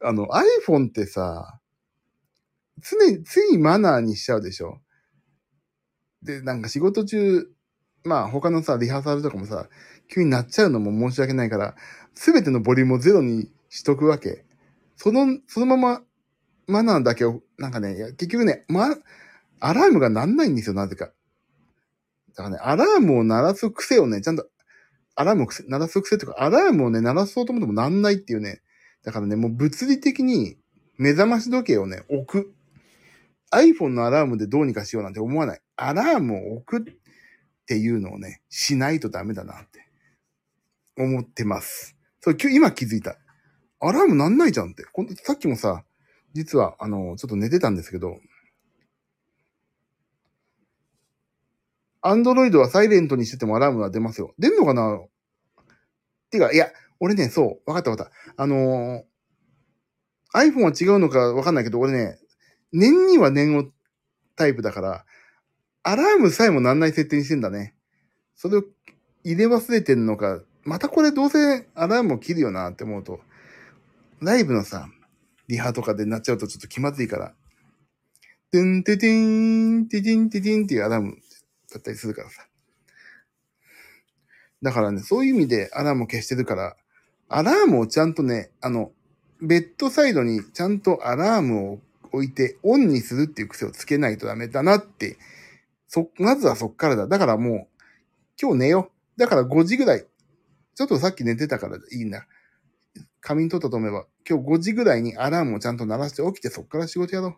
[0.00, 0.28] あの、
[0.66, 1.60] iPhone ってさ、
[2.82, 4.80] 常に、ついマナーにしちゃうでしょ。
[6.24, 7.46] で、なんか仕事中、
[8.04, 9.68] まあ他のさ、リハーサルとかもさ、
[10.08, 11.74] 急になっちゃうのも申し訳ないから、
[12.14, 14.44] すべてのボリュームをゼロにしとくわけ。
[14.96, 16.02] その、そのまま
[16.66, 18.96] マナーだけを、なんかね、結局ね、ま、
[19.60, 21.12] アラームがなんないんですよ、なぜか。
[22.36, 24.48] だからね、アラームを鳴らす癖をね、ちゃんと、
[25.14, 28.62] アラームを鳴らす癖とか、アラームをね、鳴らそうと思ってもなんないっていうね。
[29.04, 30.56] だからね、もう物理的に
[30.96, 32.54] 目覚まし時計をね、置く。
[33.54, 35.60] iPhone のアラームでどうにかしようなんて思わない。
[35.76, 36.94] アラームを置くっ
[37.66, 39.88] ていうのをね、しないとダメだなって
[40.96, 41.96] 思ってます。
[42.20, 43.16] そう、今気づいた。
[43.80, 44.84] アラームなんないじゃんって。
[45.24, 45.84] さっきもさ、
[46.32, 48.18] 実は、あの、ちょっと寝てたんですけど、
[52.00, 54.34] アンドロイドはサイレントにしててもアラームが出ますよ。
[54.38, 55.00] 出んのかな？
[56.30, 58.42] てか、いや、俺ね、そう、わかったわかった。
[58.42, 62.18] あのー、iPhone は違うのかわかんないけど、俺ね、
[62.74, 63.64] 念には念を
[64.36, 65.04] タイプだから、
[65.84, 67.74] アラームさえもなんない設定にしてんだね。
[68.34, 68.64] それを
[69.22, 73.20] 入れ忘れてんのか、またこれどうせアラームを切るよなって思うと、
[74.20, 74.88] ライブのさ、
[75.46, 77.34] リハとかでなっちゃうとちょっと気まずいから、
[78.50, 81.16] てんててん、ててんててんっていうアラーム
[81.72, 82.46] だったりするからさ。
[84.62, 86.76] だからね、そういう意味でアラームを消してるから、
[87.28, 88.90] アラームをちゃんとね、あの、
[89.40, 91.80] ベッドサイドにちゃんとアラームを
[92.14, 95.18] 置いてオンにするっていう癖をつけないとダメだなって、
[95.88, 97.06] そ、まずはそっからだ。
[97.06, 97.66] だからもう、
[98.40, 99.20] 今日寝よう。
[99.20, 100.06] だから5時ぐらい。
[100.74, 102.26] ちょっとさっき寝てたからいいんだ。
[103.20, 107.36] 仮眠取ったと思えば、今日5時ぐらいにアラームをちゃんと鳴らして起きてそっから仕事やろう。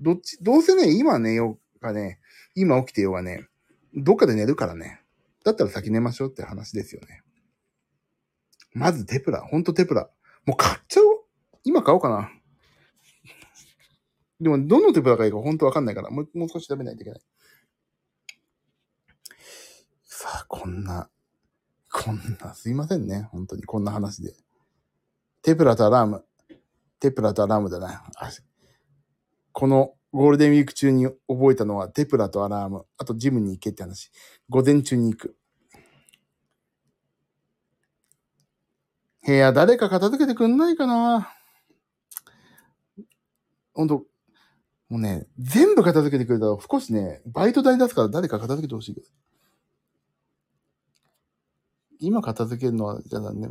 [0.00, 2.20] どっち、どうせね、今寝ようかね、
[2.54, 3.48] 今起きてようがね、
[3.94, 5.00] どっかで寝るからね。
[5.44, 7.22] だったら先寝ましょうって話ですよね。
[8.72, 9.40] まずテプラ。
[9.40, 10.10] ほんとテプラ。
[10.44, 11.24] もう買っちゃおう。
[11.64, 12.30] 今買おうかな。
[14.40, 17.20] でも、どのテプラがいいか本当わかんないから、もう、もう少し調べないといけない。
[20.04, 21.08] さあ、こんな、
[21.90, 23.28] こんな、すいませんね。
[23.32, 24.34] 本当に、こんな話で。
[25.42, 26.24] テプラとアラーム。
[27.00, 28.04] テプラとアラームだな。
[29.52, 32.86] このゴールデンウィーク中に覚えたのは、テプラとアラーム。
[32.98, 34.10] あとジムに行けって話。
[34.48, 35.36] 午前中に行く。
[39.26, 41.32] 部屋誰か片付けてくんないかな
[43.74, 44.04] ほんと、
[44.88, 49.06] もうね、全部片付けてくれたら少しね、バイト代出すから誰か片付けてほしいけど。
[51.98, 53.48] 今片付けるのは、じゃあね、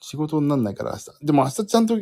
[0.00, 1.26] 仕事になんないから明日。
[1.26, 1.98] でも明日ちゃんと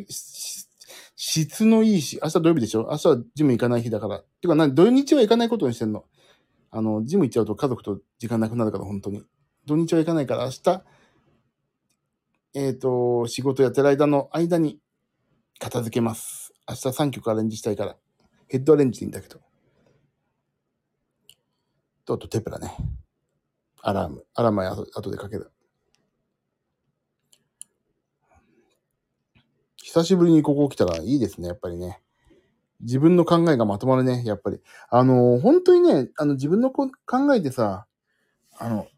[1.17, 2.89] 質のいいし、明日土曜日でしょ？
[2.91, 4.23] 明日はジム行かない日だから。
[4.41, 6.05] てか、な、土日は行かないことにしてんの。
[6.71, 9.23] あの、ジム行っちゃうと家族と時間なくなるから、本当に。
[9.65, 10.85] 土日は行かないから、明日、
[12.55, 14.79] えっ、ー、と、仕事やってる間の間に
[15.59, 16.46] 片付けます。
[16.69, 17.97] 明日3曲アレンジしたいから。
[18.49, 19.41] ヘッドアレンジでいいんだけど。
[22.05, 22.77] と、あとテプラね。
[23.83, 24.25] アラーム。
[24.35, 25.51] アラームは後でかける。
[29.77, 32.01] 久しぶりにここ来たらいいですね、やっぱりね。
[32.81, 34.61] 自分の考えがまとまるね、やっぱり。
[34.91, 36.91] あの、本当にね、あの、自分の考
[37.35, 37.87] えてさ、
[38.59, 38.89] あの、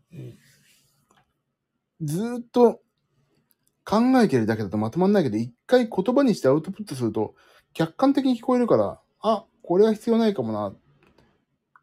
[2.00, 2.80] ずっと
[3.84, 7.34] 考えてるだけだとまとまんないけど、一回言葉にしてアウトプットすると、
[7.78, 10.74] 客観的に聞こえるから、あ、これは必要ないかもな。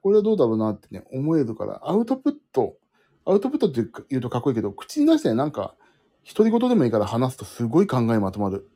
[0.01, 2.75] これはどうだろうなってね、思えるから、アウトプット、
[3.23, 5.77] アウトプットって言うとかっこいいけど、口に出してなんか、
[6.27, 8.69] 独り言でもいいから話すとすごい考えまとまる。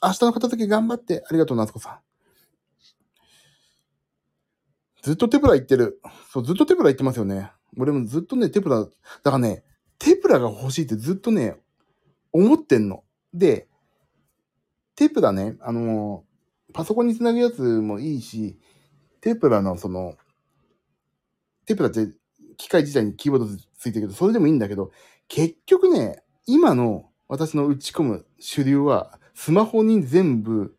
[0.00, 1.24] 明日の片付け頑張って。
[1.28, 1.98] ありがとう、夏子さん。
[5.02, 6.00] ずっとテプラ言ってる。
[6.30, 7.50] そう、ずっとテプラ言ってますよね。
[7.76, 8.86] 俺もずっとね、テプラ、だ
[9.24, 9.64] からね、
[9.98, 11.56] テプラが欲しいってずっとね、
[12.32, 13.02] 思ってんの。
[13.34, 13.66] で、
[14.96, 16.24] テープラね、あの
[16.72, 18.58] パソコンにつなぐやつもいいし、
[19.20, 20.16] テプラのその、
[21.66, 22.08] テプラって
[22.56, 23.46] 機械自体にキーボード
[23.78, 24.90] ついてるけど、それでもいいんだけど、
[25.28, 30.76] 結局ね、今の私の打ち込む主流は、スマホに全部、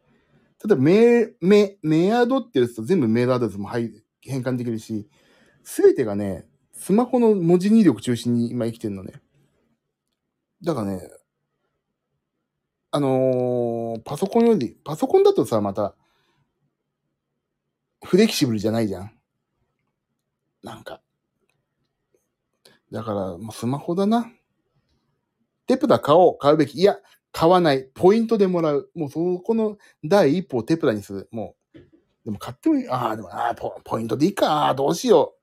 [0.63, 3.91] 例えばメ、メ、メアドってやつと全部メールアドレスも変
[4.22, 5.07] 換できるし、
[5.63, 9.13] すべてがね、スマホの文字入力中心に今生きてるのね。
[10.63, 11.09] だからね、
[12.91, 15.95] あのー、パソコンより、パソコンだとさ、また、
[18.03, 19.11] フレキシブルじゃないじゃん。
[20.63, 21.01] なんか。
[22.91, 24.31] だから、もうスマホだな。
[25.65, 26.79] テプラ買おう、買うべき。
[26.79, 26.97] いや、
[27.31, 27.83] 買わない。
[27.93, 28.89] ポイントでもらう。
[28.95, 31.29] もうそこの第一歩をテプラにする。
[31.31, 31.79] もう。
[32.25, 32.89] でも買ってもいい。
[32.89, 34.65] ああ、でも、ああ、ポイントでいいか。
[34.65, 35.37] ああどうしよう。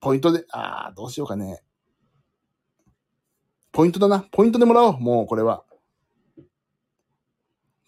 [0.00, 1.62] ポイントで、ああ、どうしようかね。
[3.72, 4.20] ポイントだな。
[4.30, 5.00] ポイントでもらおう。
[5.00, 5.63] もう、これは。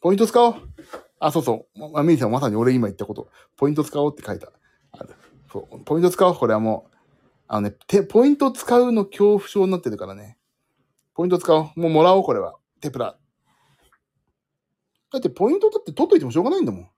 [0.07, 0.55] ポイント使おう。
[1.19, 1.93] あ、そうそう。
[1.93, 3.29] まあ、ミリさんまさに俺今言ったこと。
[3.57, 4.53] ポイント使おうって書いた。
[4.93, 5.05] あ。
[5.51, 5.81] そう。
[5.81, 6.37] ポイント使おう。
[6.37, 6.97] これはもう。
[7.49, 10.39] あのね、て、ポイント使うの恐怖症になってるからね。
[11.13, 11.81] ポイント使おう。
[11.81, 12.55] もうもらおう、これは。
[12.81, 13.19] テプラ。
[15.11, 16.89] だってポイントだって取っといてもしょうがないんだもん。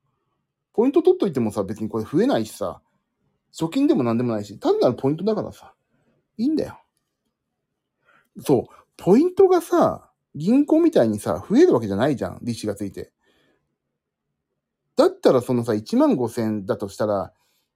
[0.75, 2.83] ポイント取っといてもさ、別にこれ増えないしさ。
[3.59, 5.73] 貯金でも何でもないし、単なるポイントだからさ、
[6.37, 6.79] いいんだよ。
[8.39, 10.08] そう、ポイントがさ、
[10.39, 13.11] 銀行みたいにさ、増えるわけじゃないじゃん、利子がついて。
[14.97, 17.33] だったらそのさ、1万5千だとしたら、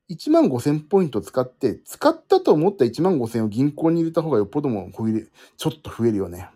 [0.08, 4.90] 1万5千ポイント使って、使ったと思った1万5千を銀行に入れた方がよっぽども
[5.56, 6.50] ちょっと増えるよね。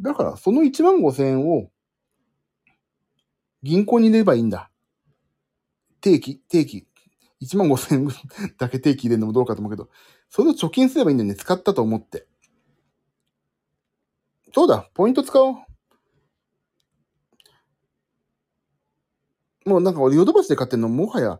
[0.00, 1.70] だから、その1万5千を
[3.62, 4.70] 銀行に入れればいいんだ。
[6.00, 6.86] 定期、定期、
[7.42, 8.08] 1万5千
[8.58, 9.88] だけ定期入れるのもどうかと思うけど、
[10.28, 11.34] それを貯金すればいいんだよね。
[11.34, 12.26] 使ったと思って。
[14.52, 15.54] そうだ、ポイント使おう。
[19.66, 21.38] もうなんか俺ヨドバシで買ってるのもはや、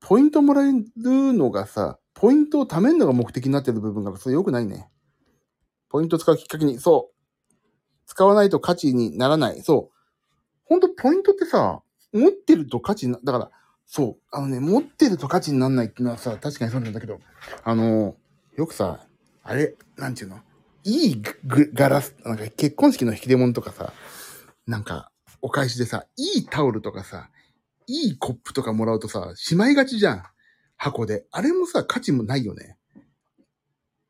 [0.00, 4.88] ポイントもらえるのがさ、ポイントを貯めるのが目的になってる部分がそれ良くないね。
[5.88, 7.54] ポイント使うきっかけに、そう。
[8.06, 9.62] 使わないと価値にならない。
[9.62, 9.96] そう。
[10.64, 11.82] ほんとポイントってさ、
[12.12, 13.50] 持ってると価値な、だから、
[13.86, 14.22] そう。
[14.32, 17.20] あのね、持ってると価値になんないっていうのはさ、確かにそうなんだけど、
[17.64, 18.16] あの、
[18.56, 19.06] よくさ、
[19.42, 20.40] あれ、なんちゅうの？
[20.86, 21.22] いい
[21.74, 23.92] ガラス、なんか結婚式の引き出物とかさ、
[24.68, 25.10] なんか、
[25.42, 27.28] お返しでさ、いいタオルとかさ、
[27.88, 30.22] いいコップとかもらうとさ、しまいがちじゃん。
[30.76, 31.26] 箱で。
[31.32, 32.76] あれもさ、価値もないよね。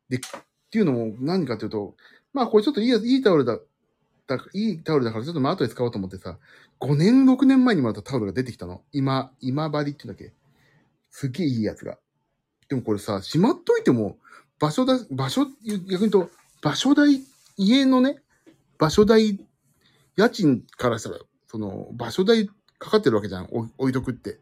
[0.07, 0.19] で、っ
[0.69, 1.95] ていうのも何かというと、
[2.31, 3.57] まあこれちょっといいやいいタオルだ、
[4.27, 6.37] だいいタオルだからちょっとまあ後で使おうと思ってさ、
[6.79, 8.83] 5年、6年前にもらったタオルが出てきたの。
[8.91, 10.31] 今、今治って言うんだっけ
[11.09, 11.97] すっげえいいやつが。
[12.69, 14.17] でもこれさ、しまっといても、
[14.59, 16.29] 場所だ、場所、逆に言うと、
[16.61, 17.21] 場所代、
[17.55, 18.17] 家のね、
[18.77, 19.39] 場所代、
[20.15, 22.49] 家賃からしたら、その、場所代
[22.79, 23.49] かかってるわけじゃん。
[23.77, 24.39] 置いとくって。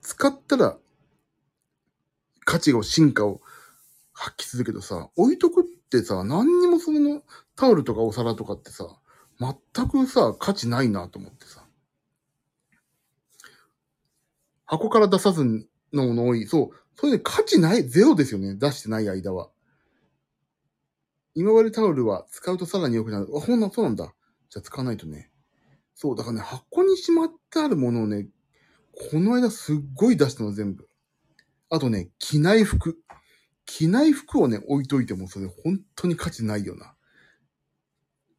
[0.00, 0.78] 使ったら、
[2.44, 3.40] 価値を、進化を
[4.12, 7.22] 発揮するけどさ、置いとくってさ、何にもその、
[7.56, 8.98] タオルとかお皿とかってさ、
[9.38, 11.64] 全くさ、価値ないなと思ってさ。
[14.64, 15.44] 箱から出さず
[15.92, 16.46] のもの多い。
[16.46, 16.76] そう。
[16.94, 18.54] それで価値ない、ゼロですよね。
[18.54, 19.50] 出してない間は。
[21.38, 23.28] 今治タオルは使うとさらに良くなる。
[23.32, 24.12] あ、ほんな、そうなんだ。
[24.50, 25.30] じゃあ使わないとね。
[25.94, 28.26] そう、だからね、箱にしまってあるものをね、
[29.12, 30.88] この間すっごい出したの全部。
[31.70, 32.98] あとね、着ない服。
[33.66, 36.96] 着ない服をね、置いといてもそれ本当に価値ないよな。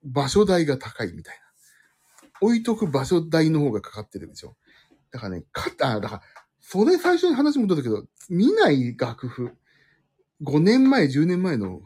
[0.03, 1.41] 場所代が高いみたいな。
[2.41, 4.57] 置いとく場所代の方がかかってるでしょ。
[5.11, 6.21] だからね、か、あ、だから、
[6.59, 9.55] それ最初に話戻ったけど、見ない楽譜。
[10.43, 11.81] 5年前、10年前の、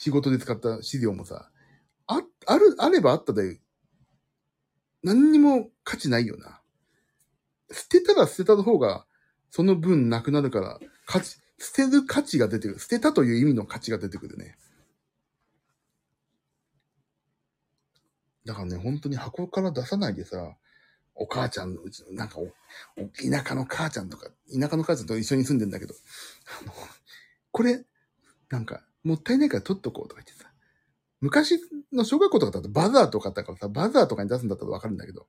[0.00, 1.50] 仕事で使った資料もさ、
[2.06, 3.60] あ、ある、あればあったで、
[5.02, 6.62] 何にも価値ないよな。
[7.70, 9.04] 捨てたら捨てたの方が、
[9.50, 12.80] その分なくなるから、価値、捨てる価値が出てくる。
[12.80, 14.56] 捨てたという意味の価値が出てくるね。
[18.46, 20.56] だからね、本当に箱から出さないでさ、
[21.14, 22.50] お母ちゃんのうちの、なんかお、お
[23.30, 25.94] 田舎の母ちゃんとか、田舎の母ちゃんと一緒に住んでんだけど、
[26.62, 26.72] あの、
[27.52, 27.84] これ、
[28.48, 30.50] なんか、もったいないから取っとこうとか言ってさ、
[31.20, 31.60] 昔
[31.92, 35.26] の小学校とかだとバザーとかだったからさ、バザーとかに出すんだったらわかるんだけど、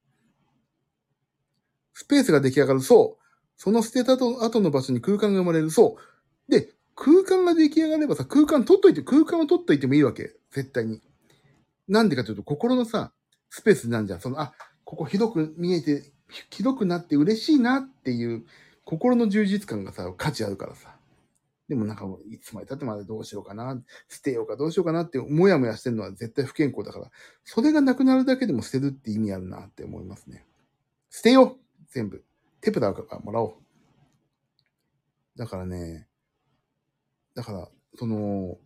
[1.93, 3.23] スペースが出来上がる、そう。
[3.57, 5.97] その捨てた後の場所に空間が生まれる、そ
[6.47, 6.51] う。
[6.51, 10.35] で、空間が出来上がればさ、空間取っといて、空間を取っといてもいいわけ。
[10.51, 11.01] 絶対に。
[11.87, 13.13] なんでかというと、心のさ、
[13.49, 14.21] スペースなんじゃん。
[14.21, 14.53] その、あ、
[14.85, 16.11] ここ広く見えて、
[16.49, 18.45] 広くなって嬉しいなっていう、
[18.85, 20.90] 心の充実感がさ、価値あるからさ。
[21.71, 27.09] でもなんかもう、いつまで経ってまでどうしようかな、捨てようかどうしようかなって、もやもやしてるのは絶対不健康だから、
[27.45, 30.45] それがなくなるだけでも捨てるって意味あるなって思いますね。
[31.09, 31.57] 捨てよう
[31.87, 32.25] 全部。
[32.59, 33.53] テプラからもらおう。
[35.37, 36.09] だからね、
[37.35, 38.57] だから、その、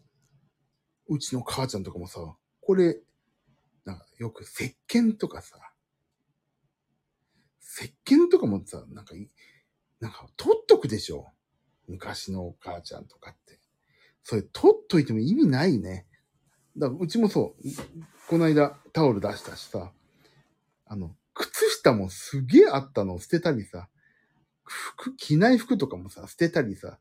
[1.08, 3.00] うちの母ちゃんとかもさ、これ、
[3.84, 5.60] なんかよく石鹸とかさ、
[7.62, 9.14] 石鹸とかもさ、なんか、
[10.00, 11.35] なんか取っとくでしょ
[11.88, 13.60] 昔のお母ちゃんとかって。
[14.24, 16.08] それ取っといても意味ないね。
[16.78, 17.64] だからうちもそう、
[18.28, 19.92] この間タオル出したしさ、
[20.88, 23.88] あの、靴下もすげえあったの捨てたりさ、
[24.64, 26.98] 服、着ない服とかもさ、捨てたりさ、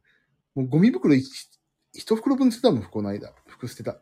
[0.55, 1.15] もうゴミ袋
[1.95, 3.33] 一袋分捨てたもん、この間。
[3.47, 4.01] 服捨てた。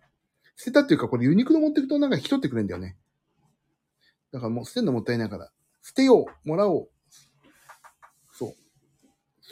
[0.56, 2.96] 捨てたっていうか、これユニクロ持ってくとなんか引き取ってくれんだよね。
[4.32, 5.50] だからもう捨てるのもったいないから、
[5.82, 6.90] 捨てようもらおう。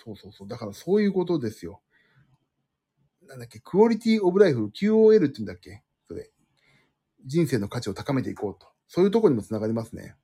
[0.03, 0.48] そうそうそう。
[0.48, 1.82] だからそういうことですよ。
[3.26, 5.82] なんだっけ、クオリティオブライフ、QOL って言うんだっけ？
[6.09, 6.30] それ。
[7.26, 8.66] 人生の価値を高めていこうと。
[8.88, 10.16] そういうとこにもつながりますね。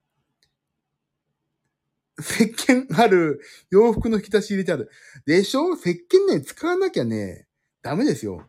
[2.18, 3.40] 石鹸ある。
[3.70, 4.90] 洋服の引き出し入れてある。
[5.26, 5.74] でしょ？
[5.74, 7.46] 石鹸ね、使わなきゃね、
[7.82, 8.48] ダメですよ。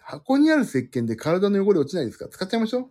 [0.00, 2.24] 箱にある石鹸で体の汚れ落ちないですか？
[2.24, 2.90] ら、使っちゃいましょ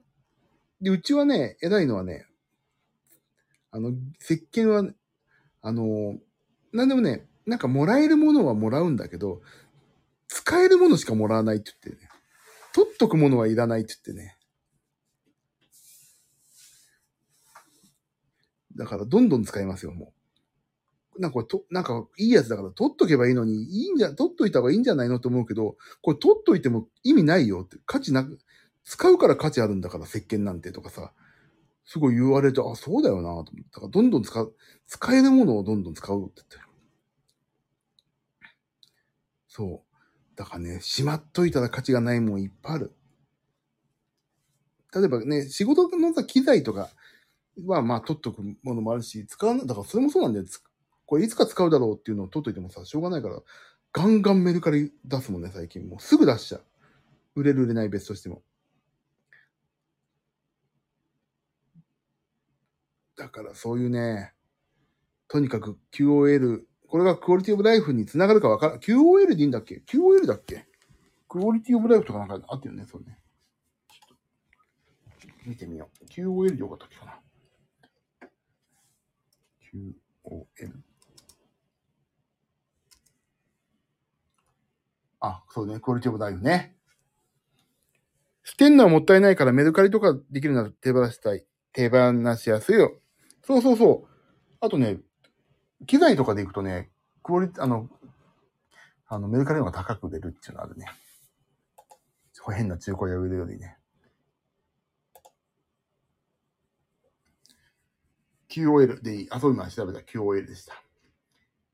[0.82, 0.84] う。
[0.84, 2.28] で、うちはね、偉いのはね、
[3.72, 4.84] あの、石鹸は、
[5.62, 6.18] あの、
[6.76, 9.42] なんでもね、なんかもらえるものはもらうんだけど、
[10.28, 12.10] 使えるものしかもらわないって言ってね。
[12.74, 14.38] 取っとくものはいらないって言ってね。
[18.76, 20.14] だからどんどん使いますよ、も
[21.18, 21.22] う。
[21.22, 28.38] なんかこれと、なんかいいやつだから取っとけばいいのに、いいんじゃ、取っといた方がいいんじゃないのと思うけど、これ取っといても意味ないよって、価値なく、
[28.84, 31.14] 使うから価値あるんだから、石鹸なんてとかさ、
[31.86, 33.54] すごい言われて、あ、そうだよなと思って。
[33.54, 34.54] だからどんどん使う、
[34.88, 36.65] 使えるものをどんどん使うって言って。
[39.56, 40.36] そう。
[40.36, 42.94] だからね、しまっといたら価値がないもんいっぱいある。
[44.94, 46.90] 例えばね、仕事のさ、機材とか
[47.66, 50.46] は、まあ、取っとくものもあるし、使わない、だからそれもそうなんだよ。
[51.06, 53.42] これいつか使うだろうっていうのを取っといてもさ、しょうがないから、
[53.94, 55.88] ガンガンメルカリ出すもんね、最近。
[55.88, 56.64] もうすぐ出しちゃう。
[57.36, 58.44] 売れる売れない別としても。
[63.16, 64.34] だからそういうね、
[65.30, 66.64] とにかく QOL、
[66.96, 68.80] これがクオリティオブライフにつながるかわからん。
[68.80, 70.66] QOL でいいんだっけ ?QOL だっけ？
[71.28, 73.20] クオリティオブライフとかなんかあってるね、そうね。
[75.46, 76.06] 見てみよう。
[76.06, 77.20] QOL でよかったっけかな
[79.74, 80.72] ？QOL。
[85.20, 86.78] あ、そうね、クオリティオブライフね。
[88.46, 91.46] 捨てんのはもったいないからメルカリとかできるなら手放したい。
[91.74, 93.02] 手放しやすいよ。
[93.44, 94.16] そうそうそう。
[94.62, 95.00] あとね、
[95.86, 96.90] 機材とかで行くとね、
[97.24, 97.90] クオリティ、あの、
[99.08, 100.88] あの、メルカリの方が高く出るっていうのあるね。
[102.52, 103.78] 変な中古屋売るよりね。
[108.50, 109.28] QOL でいい。
[109.32, 110.74] あ、そう今調べた QOL でした。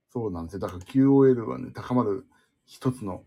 [0.10, 0.60] そうなんですよ。
[0.60, 2.26] だから QOL はね、高まる
[2.66, 3.24] 一つの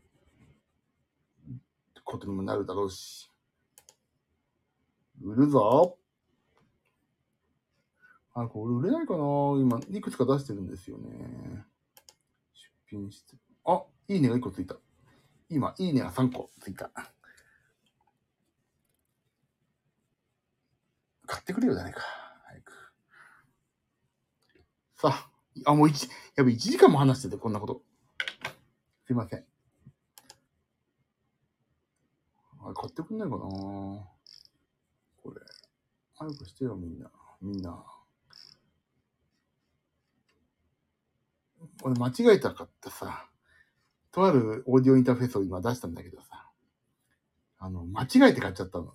[2.05, 3.31] ことにもなるだろうし。
[5.23, 5.97] 売るぞ
[8.35, 9.23] あ、これ売れないかな
[9.61, 11.65] 今、いくつか出してるんですよね。
[12.91, 13.37] 出品して。
[13.65, 14.77] あ、いいねが1個ついた。
[15.49, 16.91] 今、いいねが3個ついた。
[21.27, 22.03] 買ってくれよじゃないか。
[22.45, 22.73] 早く。
[24.97, 25.31] さ
[25.65, 27.83] あ、あ、もう一、やべ、1時間も話してて、こんなこと。
[29.07, 29.45] すいません。
[32.65, 34.11] あれ、買ってくんないかなこ
[35.27, 35.41] れ。
[36.17, 37.13] 早くしてよ、みんな。
[37.41, 37.94] みんな。
[41.83, 43.29] 俺、間違えたかってさ、
[44.13, 46.49] とあるオーディオインターフェースを今出したんだけどさ、
[47.59, 48.95] あの、間違えて買っちゃったの。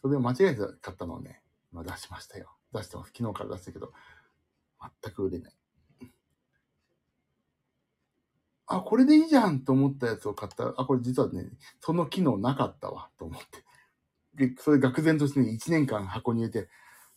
[0.00, 1.42] それを間違えて買ったのをね、
[1.72, 2.56] 今出しましたよ。
[2.72, 3.12] 出してます。
[3.16, 3.92] 昨日から出したけど、
[5.02, 5.52] 全く売れない。
[8.66, 10.74] あ、これでいいじゃんと思ったやつを買った。
[10.80, 11.50] あ、これ実はね、
[11.80, 14.48] その機能なかったわ、と思って。
[14.48, 16.68] で、それ愕然としてね、1年間箱に入れて、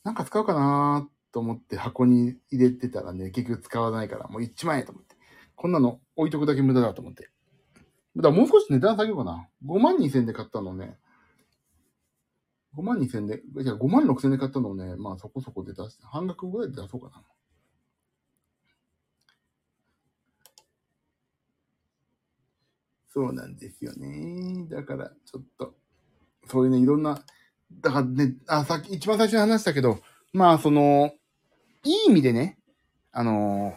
[0.04, 5.16] なんか使うかなーっと思って箱に入れてたらね、結局使わないから、もう1万円と思って。
[5.56, 7.30] こんなの置いとくだけ無駄だと思って。
[8.16, 9.48] だからもう少し値段下げようかな。
[9.66, 10.98] 5万2千で買ったのね、
[12.78, 17.24] 5万2千で、じゃあ5万6千で買ったのをね、まあそこそこで出して、半額ぐらいで出そうかな。
[23.10, 24.68] そうなんですよね。
[24.70, 25.74] だから、ちょっと、
[26.46, 27.24] そういうね、いろんな、
[27.82, 30.00] だからね、あ、さっき、一番最初に話したけど、
[30.38, 31.14] まあ、その、
[31.84, 32.60] いい意味でね、
[33.12, 33.74] あの、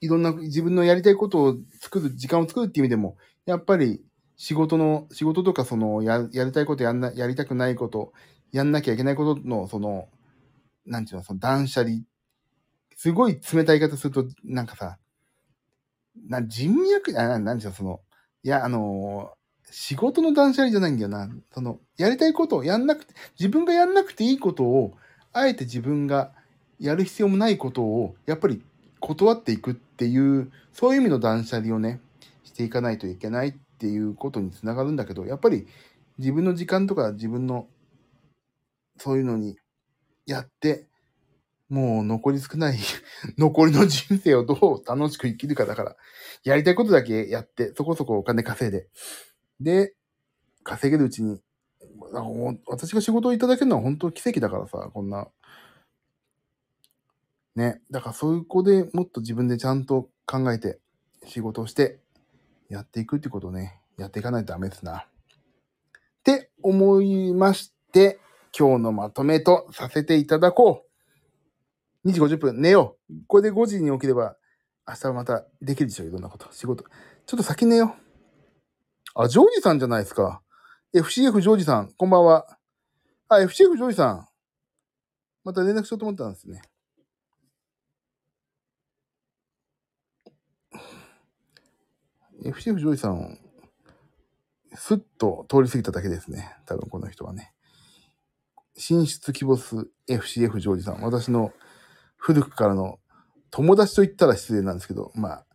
[0.00, 4.02] いろんな自分のやりたいことを作る、時間を作るっていう意味でも、やっぱり
[4.38, 8.14] 仕事の、仕事とかその、や、やりたいことやんな、やりたくないこと、
[8.50, 10.08] やんなきゃいけないことの、その、
[10.86, 11.98] なんていうの、その断捨離。
[12.96, 14.96] すごい冷たい言い方すると、なんかさ、
[16.28, 18.00] な、人脈、あ、ななんていうの、その、
[18.42, 19.34] いや、あの
[19.70, 21.28] 仕事の断捨離じゃないんだよな。
[21.52, 24.96] その、やりたいことをやんなくて、自分がやんなくていいことを、
[25.32, 26.32] あえて自分が
[26.78, 28.62] やる必要もないことを、やっぱり
[29.00, 32.00] 断っていくっていう、そういう意味の断捨離をね、
[32.44, 35.66] していかないといけないっていうことにつながるんだけど、やっぱり
[36.18, 37.68] 自分の時間とか自分の、
[38.98, 39.56] そういうのに
[40.26, 40.86] やって、
[41.68, 42.78] もう残り少ない、
[43.38, 45.96] 残りの人生をどう楽しく生きるかだから、
[46.44, 48.88] やりたいことだけやって、そこそこお金稼いで、
[49.60, 49.94] で、
[50.64, 51.40] 稼げるうちに、
[52.66, 55.28] 私が仕事をいただけるのは本当奇跡だからさ、こんな。
[57.56, 57.80] ね。
[57.90, 60.78] だからそういう子でもっと自分でちゃんと考えて
[61.26, 62.00] 仕事をして
[62.68, 64.98] やっていくってことをね、やっていかないとダメですな。
[64.98, 65.02] っ
[66.22, 68.18] て思いまして、
[68.56, 70.84] 今日のまとめとさせていただこ
[72.04, 72.08] う。
[72.08, 73.14] 2時50分寝よう。
[73.26, 74.36] これで5時に起きれば
[74.88, 76.48] 明日はまたできるでしょ、いろんなこと。
[76.50, 76.84] 仕事。
[77.26, 77.94] ちょっと先寝よ
[79.16, 79.22] う。
[79.22, 80.40] あ、ジョージさんじゃないですか。
[80.92, 82.58] FCF ジョージさん、こんばんは。
[83.28, 84.26] あ、FCF ジョージさん。
[85.44, 86.62] また連絡しようと思ったんですね。
[92.44, 93.38] FCF ジョージさん、
[94.74, 96.56] すっと通り過ぎただけですね。
[96.66, 97.52] 多分この人はね。
[98.76, 99.76] 進出希望す
[100.08, 101.02] FCF ジョージさん。
[101.02, 101.52] 私の
[102.16, 102.98] 古くからの
[103.52, 105.46] 友達と言ったら失礼なんですけど、まあ、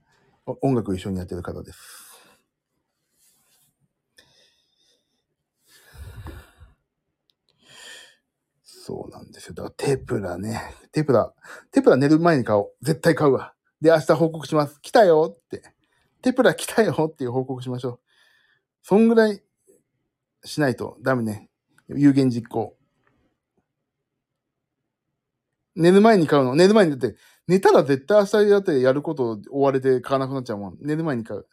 [0.61, 2.04] 音楽一緒にやってる方です。
[8.86, 9.55] そうなんですよ。
[9.55, 10.61] だからテプラね。
[10.91, 11.33] テプラ。
[11.71, 12.71] テプラ寝る前に買おう。
[12.83, 13.55] 絶対買うわ。
[13.81, 14.79] で、明日報告します。
[14.79, 15.63] 来たよって。
[16.21, 17.99] テプラ来たよっていう報告しましょう。
[18.83, 19.41] そんぐらい
[20.43, 21.49] しないとダメね。
[21.88, 22.77] 有言実行。
[25.75, 26.53] 寝る前に買うの。
[26.53, 27.17] 寝る前にだって、
[27.47, 30.77] 寝たら絶対明日だってやることを追われて買わなくなっちゃうもん。
[30.79, 31.47] 寝る前に買う。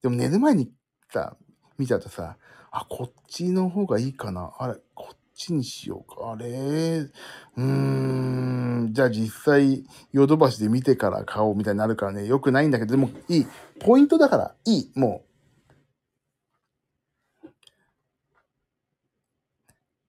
[0.00, 0.72] でも寝る前に
[1.12, 1.36] さ、
[1.76, 2.38] 見ちゃうとさ、
[2.70, 4.54] あ、こっちの方がいいかな。
[4.58, 6.32] あれ、こっちにしようか？
[6.32, 6.46] あれ？
[6.46, 8.90] うーん。
[8.92, 13.46] じゃあ実際、ヨドバシで見てから買おうみたいになるからね、よくないんだけど、でもいい。
[13.80, 14.92] ポイントだから、いい。
[14.94, 15.28] もう。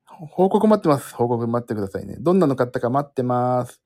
[0.08, 1.14] 報告待ってます。
[1.14, 2.16] 報告待ってくださいね。
[2.20, 3.82] どんなの買ったか待ってます。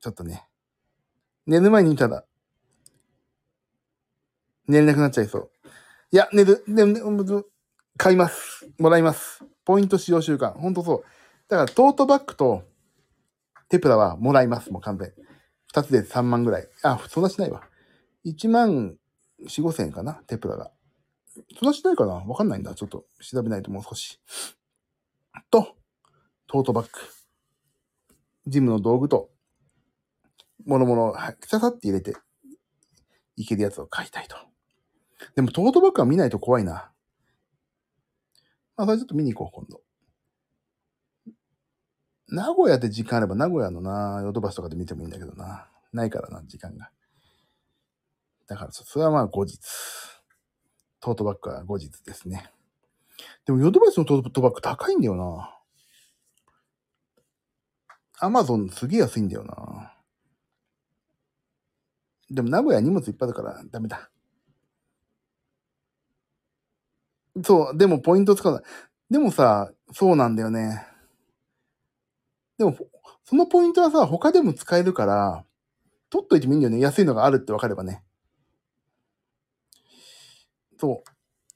[0.00, 0.46] ちょっとね。
[1.46, 2.24] 寝る前に見たら、
[4.68, 5.50] 寝れなくなっちゃいそう。
[6.12, 7.44] いや、寝る、でも、
[7.96, 8.68] 買います。
[8.78, 9.44] もらいます。
[9.64, 10.52] ポイント使用習慣。
[10.52, 11.04] ほんとそう。
[11.48, 12.62] だから、トートバッグと
[13.68, 14.70] テプラはもらいます。
[14.70, 15.12] もう完全。
[15.66, 16.68] 二つで3万ぐらい。
[16.82, 17.62] あ、そんなしないわ。
[18.24, 18.96] 1万
[19.42, 20.14] 4、5千かな？
[20.26, 20.70] テプラが。
[21.58, 22.14] そんなしないかな？
[22.14, 22.74] わかんないんだ。
[22.74, 24.20] ちょっと調べないともう少し。
[25.50, 25.76] と、
[26.46, 26.90] トートバッグ。
[28.46, 29.30] ジムの道具と、
[30.66, 32.14] もろもろ、はいささって入れて、
[33.36, 34.36] いけるやつを買いたいと。
[35.34, 36.90] でもトートバッグは見ないと怖いな。
[38.76, 39.82] まあ、それちょっと見に行こう、今度。
[42.28, 45.68] 名古屋で時間あれば、名古屋のな、ヨドバシとかで見てもいいんだけどな。
[45.92, 46.90] ないからな、時間が。
[48.46, 49.58] だから、それはまあ後日。
[51.00, 52.50] トートバッグは後日ですね。
[53.44, 55.54] でも、ヨドバシのトートバッグ高いんだよな。
[58.18, 59.92] アマゾンすげえ安いんだよな。
[62.30, 64.10] でも名古屋荷物いっぱいあるからダメだ。
[67.42, 68.62] そう、でもポイント使うない。
[69.10, 70.86] でもさ、そうなんだよね。
[72.58, 72.76] でも、
[73.24, 75.44] そのポイントはさ、他でも使えるから、
[76.10, 76.80] 取っといてもいいんだよね。
[76.80, 78.02] 安いのがあるって分かればね。
[80.78, 81.10] そう。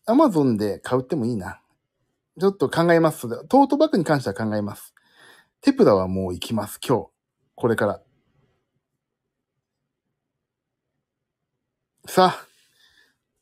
[0.07, 1.61] アマゾンで買うってもいいな。
[2.41, 3.29] ちょっと考えます。
[3.49, 4.95] トートバッグに関しては考えます。
[5.62, 6.81] テプラはもう行きます。
[6.87, 7.09] 今日。
[7.57, 8.01] これから。
[12.07, 12.47] さあ、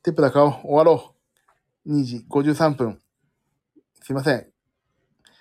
[0.03, 0.53] テプラ買おう。
[0.63, 1.16] 終わろう。
[1.87, 3.01] 2時53分。
[4.03, 4.47] すいません。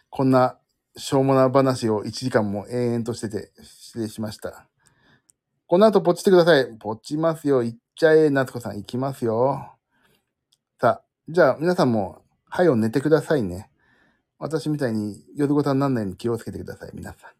[0.09, 0.57] こんな
[0.97, 4.67] しょうもな話を1時間も延々としてて失礼しました。
[5.67, 6.77] この後ポチってください。
[6.79, 7.63] ポチますよ。
[7.63, 8.77] 行っちゃえ、夏子さん。
[8.77, 9.75] 行きますよ。
[10.79, 13.69] さあ、じゃあ皆さんも、はいを寝てくださいね。
[14.37, 17.31] 私みたいに夜ごとになんないように気をつけてください、皆さん。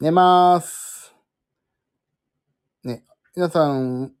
[0.00, 1.14] 寝まーす。
[2.84, 4.12] ね、皆さん、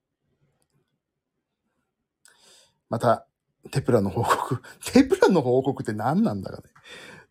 [2.90, 3.26] また、
[3.70, 4.62] テプラの報告。
[4.92, 6.64] テプラの報告って何なんだかね。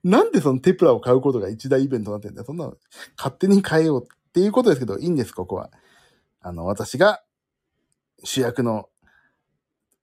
[0.03, 2.45] なんでそのテプラを買うことが一大イベントになってんだよ。
[2.45, 2.78] そんなの
[3.18, 5.72] 勝手に変えようっていうことですけど、いいんです、ここは。
[6.41, 7.22] あの、私が
[8.24, 8.89] 主役の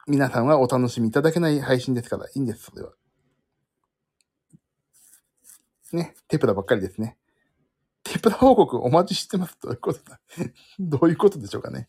[0.06, 2.92] 皆さんはお楽しみいただけない配信ですから、いいんです、それは。
[5.92, 7.16] ね、テプラばっかりですね。
[8.02, 9.56] テプラ報告お待ちしてます。
[9.60, 10.20] どういうことだ
[10.78, 11.88] どういうことでしょうかね。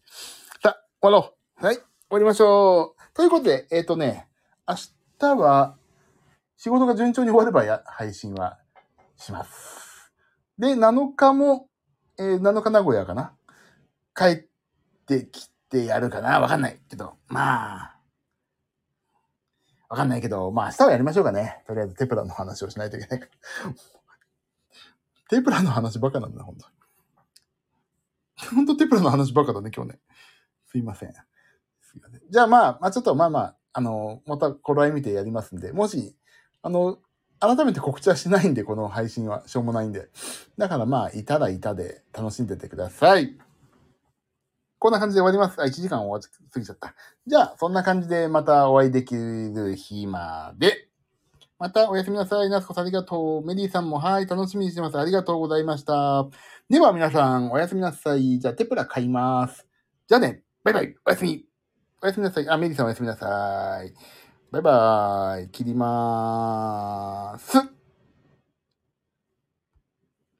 [0.63, 1.65] さあ、終わろう。
[1.65, 2.96] はい、終わりましょう。
[3.17, 4.27] ということで、えっ、とね、
[4.67, 4.75] 明
[5.17, 5.75] 日は
[6.55, 8.59] 仕事が順調に終わればや配信は
[9.15, 10.11] します。
[10.59, 11.67] で、7日も、
[12.19, 13.33] えー7日名古屋かな
[14.15, 14.45] 帰っ
[15.07, 17.95] てきてやるかなわかんないけど、まあ、
[19.89, 21.63] わかんないけど、まあ明日はやりましょうかね。
[21.65, 23.31] とりあえずテプラの話をしないといけないから。
[25.31, 26.67] テプラの話ばかなんだ、ほんと。
[28.53, 29.99] ほんとテプラの話ばかだね、今日ね。
[30.67, 31.13] すいません。
[32.29, 36.15] じゃあまあ、まあちょっとまあまあ、あの、また頃合い見てやりますんで、もし、
[36.61, 36.99] あの、
[37.39, 39.43] 改めて告知はしないんで、この配信は。
[39.47, 40.09] しょうもないんで。
[40.57, 43.37] だからまあ、いたらいたで楽しんでてください。
[44.79, 45.61] こんな感じで終わります。
[45.61, 46.21] あ、1時間終わっ
[46.51, 46.95] 過ぎちゃった。
[47.25, 50.89] じゃあ、そんな感じでまたお会いできる日まで。
[51.59, 52.49] またおやすみなさい。
[52.49, 53.45] なすこさんありがとう。
[53.45, 54.99] メリーさんもはい、楽しみにしてます。
[54.99, 56.27] ありがとうございました。
[56.69, 58.39] では皆さん、おやすみなさい。
[58.39, 59.67] じゃあ、テプラ買います。
[60.07, 60.95] じゃあね、バイバイ。
[61.05, 61.46] おやすみ。
[62.01, 62.47] おやすみなさい。
[62.47, 63.91] あ、メリーさんおやすみなさい。
[64.51, 65.49] バイバーイ。
[65.49, 67.76] 切りまーす。